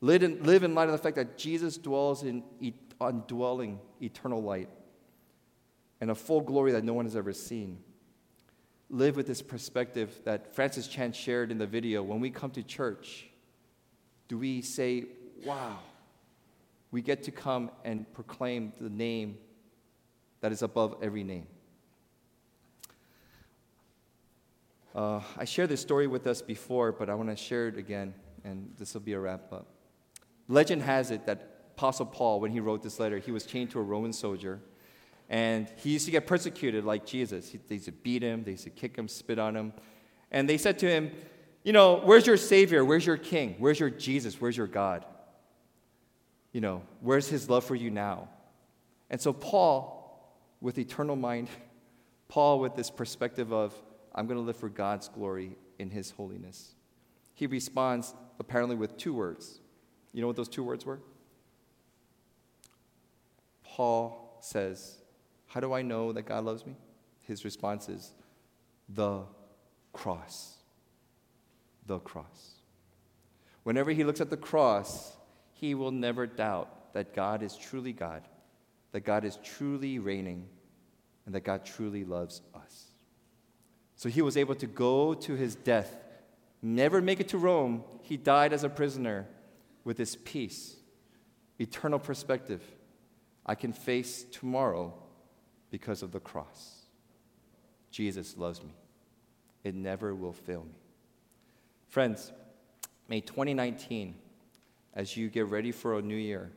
Live 0.00 0.22
in, 0.22 0.42
live 0.42 0.64
in 0.64 0.74
light 0.74 0.88
of 0.88 0.92
the 0.92 0.98
fact 0.98 1.16
that 1.16 1.38
Jesus 1.38 1.78
dwells 1.78 2.22
in 2.22 2.42
indwelling 3.00 3.80
eternal 4.02 4.42
light 4.42 4.68
and 6.00 6.10
a 6.10 6.14
full 6.14 6.40
glory 6.40 6.72
that 6.72 6.84
no 6.84 6.92
one 6.92 7.06
has 7.06 7.16
ever 7.16 7.32
seen. 7.32 7.78
Live 8.90 9.16
with 9.16 9.26
this 9.26 9.40
perspective 9.40 10.20
that 10.24 10.54
Francis 10.54 10.86
Chan 10.86 11.12
shared 11.12 11.50
in 11.50 11.58
the 11.58 11.66
video. 11.66 12.02
When 12.02 12.20
we 12.20 12.30
come 12.30 12.50
to 12.50 12.62
church, 12.62 13.28
do 14.28 14.38
we 14.38 14.60
say, 14.60 15.06
Wow, 15.44 15.78
we 16.90 17.02
get 17.02 17.22
to 17.24 17.30
come 17.30 17.70
and 17.84 18.10
proclaim 18.12 18.72
the 18.80 18.90
name 18.90 19.38
that 20.40 20.52
is 20.52 20.62
above 20.62 20.96
every 21.02 21.24
name? 21.24 21.46
Uh, 24.94 25.20
I 25.36 25.44
shared 25.44 25.70
this 25.70 25.80
story 25.80 26.06
with 26.06 26.26
us 26.26 26.40
before, 26.40 26.92
but 26.92 27.10
I 27.10 27.14
want 27.14 27.28
to 27.30 27.36
share 27.36 27.66
it 27.66 27.76
again, 27.76 28.14
and 28.44 28.72
this 28.78 28.94
will 28.94 29.00
be 29.00 29.14
a 29.14 29.18
wrap 29.18 29.52
up. 29.52 29.66
Legend 30.46 30.82
has 30.82 31.10
it 31.10 31.26
that 31.26 31.50
Apostle 31.76 32.06
Paul, 32.06 32.38
when 32.38 32.52
he 32.52 32.60
wrote 32.60 32.82
this 32.82 33.00
letter, 33.00 33.18
he 33.18 33.32
was 33.32 33.44
chained 33.44 33.70
to 33.72 33.80
a 33.80 33.82
Roman 33.82 34.12
soldier, 34.12 34.60
and 35.28 35.68
he 35.78 35.90
used 35.90 36.04
to 36.04 36.12
get 36.12 36.28
persecuted 36.28 36.84
like 36.84 37.04
Jesus. 37.04 37.50
They 37.66 37.74
used 37.74 37.86
to 37.86 37.92
beat 37.92 38.22
him, 38.22 38.44
they 38.44 38.52
used 38.52 38.64
to 38.64 38.70
kick 38.70 38.96
him, 38.96 39.08
spit 39.08 39.40
on 39.40 39.56
him. 39.56 39.72
And 40.30 40.48
they 40.48 40.58
said 40.58 40.78
to 40.80 40.88
him, 40.88 41.10
You 41.64 41.72
know, 41.72 42.00
where's 42.04 42.26
your 42.26 42.36
Savior? 42.36 42.84
Where's 42.84 43.04
your 43.04 43.16
King? 43.16 43.56
Where's 43.58 43.80
your 43.80 43.90
Jesus? 43.90 44.40
Where's 44.40 44.56
your 44.56 44.68
God? 44.68 45.04
You 46.52 46.60
know, 46.60 46.82
where's 47.00 47.26
his 47.26 47.50
love 47.50 47.64
for 47.64 47.74
you 47.74 47.90
now? 47.90 48.28
And 49.10 49.20
so, 49.20 49.32
Paul, 49.32 50.38
with 50.60 50.78
eternal 50.78 51.16
mind, 51.16 51.48
Paul, 52.28 52.60
with 52.60 52.76
this 52.76 52.90
perspective 52.90 53.52
of, 53.52 53.74
I'm 54.14 54.26
going 54.26 54.38
to 54.38 54.44
live 54.44 54.56
for 54.56 54.68
God's 54.68 55.08
glory 55.08 55.56
in 55.78 55.90
His 55.90 56.10
holiness. 56.12 56.74
He 57.34 57.46
responds 57.46 58.14
apparently 58.38 58.76
with 58.76 58.96
two 58.96 59.12
words. 59.12 59.60
You 60.12 60.20
know 60.20 60.28
what 60.28 60.36
those 60.36 60.48
two 60.48 60.62
words 60.62 60.86
were? 60.86 61.00
Paul 63.64 64.38
says, 64.40 64.98
How 65.46 65.60
do 65.60 65.72
I 65.72 65.82
know 65.82 66.12
that 66.12 66.26
God 66.26 66.44
loves 66.44 66.64
me? 66.64 66.76
His 67.22 67.44
response 67.44 67.88
is, 67.88 68.12
The 68.88 69.22
cross. 69.92 70.58
The 71.86 71.98
cross. 71.98 72.52
Whenever 73.64 73.90
he 73.90 74.04
looks 74.04 74.20
at 74.20 74.30
the 74.30 74.36
cross, 74.36 75.16
he 75.52 75.74
will 75.74 75.90
never 75.90 76.26
doubt 76.26 76.92
that 76.92 77.14
God 77.14 77.42
is 77.42 77.56
truly 77.56 77.92
God, 77.92 78.22
that 78.92 79.04
God 79.04 79.24
is 79.24 79.38
truly 79.42 79.98
reigning, 79.98 80.46
and 81.26 81.34
that 81.34 81.42
God 81.42 81.64
truly 81.64 82.04
loves 82.04 82.42
us. 82.54 82.83
So 83.96 84.08
he 84.08 84.22
was 84.22 84.36
able 84.36 84.54
to 84.56 84.66
go 84.66 85.14
to 85.14 85.34
his 85.34 85.54
death, 85.54 85.96
never 86.62 87.00
make 87.00 87.20
it 87.20 87.28
to 87.28 87.38
Rome. 87.38 87.84
He 88.02 88.16
died 88.16 88.52
as 88.52 88.64
a 88.64 88.68
prisoner 88.68 89.26
with 89.84 89.96
this 89.96 90.16
peace, 90.24 90.76
eternal 91.58 91.98
perspective. 91.98 92.62
I 93.46 93.54
can 93.54 93.72
face 93.72 94.24
tomorrow 94.32 94.94
because 95.70 96.02
of 96.02 96.12
the 96.12 96.20
cross. 96.20 96.82
Jesus 97.90 98.36
loves 98.36 98.62
me. 98.62 98.74
It 99.62 99.74
never 99.74 100.14
will 100.14 100.32
fail 100.32 100.64
me. 100.64 100.74
Friends, 101.88 102.32
may 103.08 103.20
2019, 103.20 104.14
as 104.94 105.16
you 105.16 105.28
get 105.28 105.46
ready 105.46 105.72
for 105.72 105.98
a 105.98 106.02
new 106.02 106.16
year, 106.16 106.50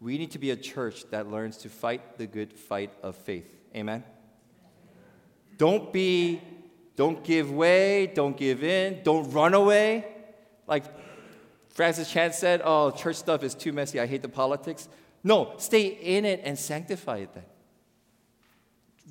we 0.00 0.18
need 0.18 0.30
to 0.32 0.38
be 0.38 0.50
a 0.50 0.56
church 0.56 1.04
that 1.10 1.30
learns 1.30 1.56
to 1.58 1.68
fight 1.68 2.18
the 2.18 2.26
good 2.26 2.52
fight 2.52 2.92
of 3.02 3.16
faith. 3.16 3.52
Amen? 3.74 4.04
Don't 5.58 5.92
be, 5.92 6.40
don't 6.96 7.22
give 7.22 7.50
way, 7.52 8.06
don't 8.06 8.36
give 8.36 8.64
in, 8.64 9.02
don't 9.02 9.30
run 9.32 9.54
away. 9.54 10.06
Like 10.66 10.84
Francis 11.70 12.10
Chan 12.10 12.32
said, 12.32 12.62
oh, 12.64 12.92
church 12.92 13.16
stuff 13.16 13.42
is 13.42 13.54
too 13.54 13.72
messy, 13.72 14.00
I 14.00 14.06
hate 14.06 14.22
the 14.22 14.28
politics. 14.28 14.88
No, 15.22 15.54
stay 15.58 15.86
in 15.86 16.24
it 16.24 16.40
and 16.44 16.58
sanctify 16.58 17.18
it 17.18 17.34
then. 17.34 17.44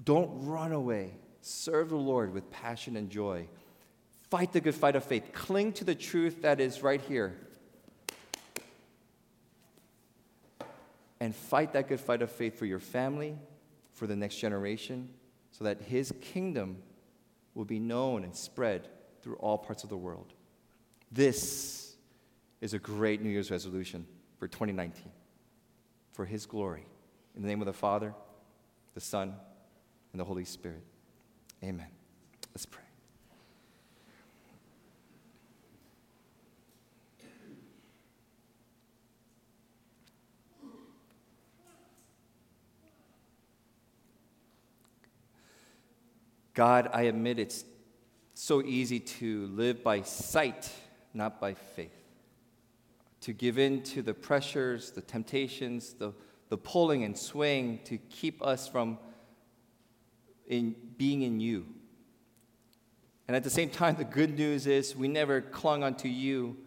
Don't 0.04 0.46
run 0.46 0.72
away. 0.72 1.12
Serve 1.42 1.90
the 1.90 1.96
Lord 1.96 2.34
with 2.34 2.50
passion 2.50 2.96
and 2.96 3.10
joy. 3.10 3.48
Fight 4.30 4.54
the 4.54 4.62
good 4.62 4.76
fight 4.76 4.96
of 4.96 5.04
faith. 5.04 5.32
Cling 5.34 5.74
to 5.74 5.84
the 5.84 5.96
truth 5.96 6.42
that 6.42 6.60
is 6.60 6.82
right 6.82 7.02
here. 7.02 7.36
And 11.20 11.36
fight 11.36 11.74
that 11.74 11.88
good 11.88 12.00
fight 12.00 12.22
of 12.22 12.32
faith 12.32 12.60
for 12.60 12.66
your 12.66 12.80
family, 12.80 13.38
for 13.94 14.08
the 14.08 14.16
next 14.16 14.36
generation, 14.36 15.10
so 15.58 15.64
that 15.64 15.82
his 15.82 16.14
kingdom 16.22 16.78
will 17.56 17.66
be 17.66 17.80
known 17.80 18.24
and 18.24 18.36
spread 18.36 18.88
through 19.22 19.36
all 19.38 19.58
parts 19.58 19.84
of 19.84 19.90
the 19.90 19.98
world. 19.98 20.34
This 21.12 21.96
is 22.62 22.76
a 22.76 22.80
great 22.80 23.22
New 23.24 23.30
Year's 23.30 23.50
resolution 23.50 24.06
for 24.38 24.48
2019 24.48 25.12
for 26.14 26.26
his 26.26 26.46
glory. 26.46 26.86
In 27.36 27.42
the 27.42 27.48
name 27.48 27.62
of 27.62 27.66
the 27.66 27.74
Father, 27.74 28.14
the 28.94 29.02
Son, 29.02 29.34
and 30.12 30.20
the 30.20 30.26
Holy 30.26 30.46
Spirit. 30.46 30.84
Amen. 31.64 31.90
Let's 32.54 32.66
pray. 32.66 32.87
God, 46.58 46.90
I 46.92 47.04
admit 47.04 47.38
it's 47.38 47.66
so 48.34 48.64
easy 48.64 49.00
to 49.00 49.46
live 49.46 49.84
by 49.84 50.02
sight, 50.02 50.72
not 51.14 51.40
by 51.40 51.54
faith. 51.54 51.94
To 53.22 53.32
give 53.32 53.60
in 53.60 53.84
to 53.84 54.02
the 54.02 54.16
pressures, 54.16 54.90
the 54.90 55.02
temptations, 55.02 55.94
the, 55.94 56.14
the 56.50 56.58
pulling 56.58 57.04
and 57.04 57.16
swaying 57.16 57.82
to 57.84 58.00
keep 58.00 58.42
us 58.42 58.68
from 58.68 58.98
in 60.48 60.76
being 60.98 61.22
in 61.22 61.40
you. 61.40 61.68
And 63.28 63.38
at 63.38 63.44
the 63.44 63.52
same 63.52 63.70
time, 63.70 63.96
the 63.96 64.04
good 64.04 64.36
news 64.36 64.66
is 64.66 64.96
we 64.96 65.08
never 65.08 65.42
clung 65.42 65.84
unto 65.84 66.08
you. 66.08 66.58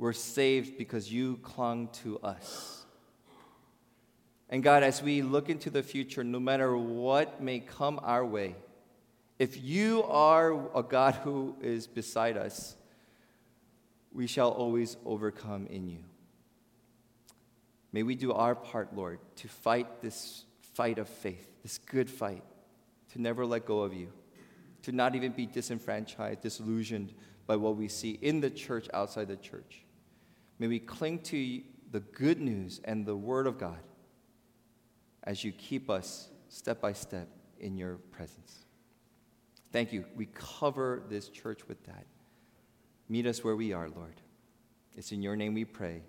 We're 0.00 0.14
saved 0.14 0.76
because 0.76 1.12
you 1.12 1.36
clung 1.44 1.90
to 2.02 2.18
us. 2.24 2.84
And 4.50 4.64
God, 4.64 4.82
as 4.82 5.00
we 5.00 5.22
look 5.22 5.48
into 5.48 5.70
the 5.70 5.84
future, 5.84 6.24
no 6.24 6.40
matter 6.40 6.76
what 6.76 7.40
may 7.40 7.60
come 7.60 8.00
our 8.02 8.26
way, 8.26 8.56
if 9.38 9.62
you 9.62 10.02
are 10.04 10.52
a 10.76 10.82
God 10.82 11.14
who 11.16 11.56
is 11.60 11.86
beside 11.86 12.36
us, 12.36 12.76
we 14.12 14.26
shall 14.26 14.50
always 14.50 14.96
overcome 15.04 15.66
in 15.66 15.88
you. 15.88 16.04
May 17.92 18.02
we 18.02 18.14
do 18.14 18.32
our 18.32 18.54
part, 18.54 18.94
Lord, 18.94 19.20
to 19.36 19.48
fight 19.48 20.02
this 20.02 20.44
fight 20.60 20.98
of 20.98 21.08
faith, 21.08 21.48
this 21.62 21.78
good 21.78 22.10
fight, 22.10 22.42
to 23.12 23.20
never 23.20 23.46
let 23.46 23.64
go 23.64 23.80
of 23.80 23.94
you, 23.94 24.12
to 24.82 24.92
not 24.92 25.14
even 25.14 25.32
be 25.32 25.46
disenfranchised, 25.46 26.40
disillusioned 26.40 27.14
by 27.46 27.56
what 27.56 27.76
we 27.76 27.88
see 27.88 28.18
in 28.22 28.40
the 28.40 28.50
church, 28.50 28.88
outside 28.92 29.28
the 29.28 29.36
church. 29.36 29.84
May 30.58 30.66
we 30.66 30.78
cling 30.78 31.20
to 31.20 31.62
the 31.90 32.00
good 32.00 32.40
news 32.40 32.80
and 32.84 33.06
the 33.06 33.16
word 33.16 33.46
of 33.46 33.58
God 33.58 33.78
as 35.24 35.44
you 35.44 35.52
keep 35.52 35.88
us 35.88 36.28
step 36.48 36.80
by 36.80 36.92
step 36.92 37.28
in 37.60 37.76
your 37.76 37.96
presence. 38.10 38.64
Thank 39.72 39.92
you. 39.92 40.04
We 40.16 40.26
cover 40.26 41.02
this 41.08 41.28
church 41.28 41.68
with 41.68 41.84
that. 41.86 42.06
Meet 43.08 43.26
us 43.26 43.44
where 43.44 43.56
we 43.56 43.72
are, 43.72 43.88
Lord. 43.88 44.20
It's 44.96 45.12
in 45.12 45.22
your 45.22 45.36
name 45.36 45.54
we 45.54 45.64
pray. 45.64 46.02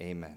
Amen. 0.00 0.36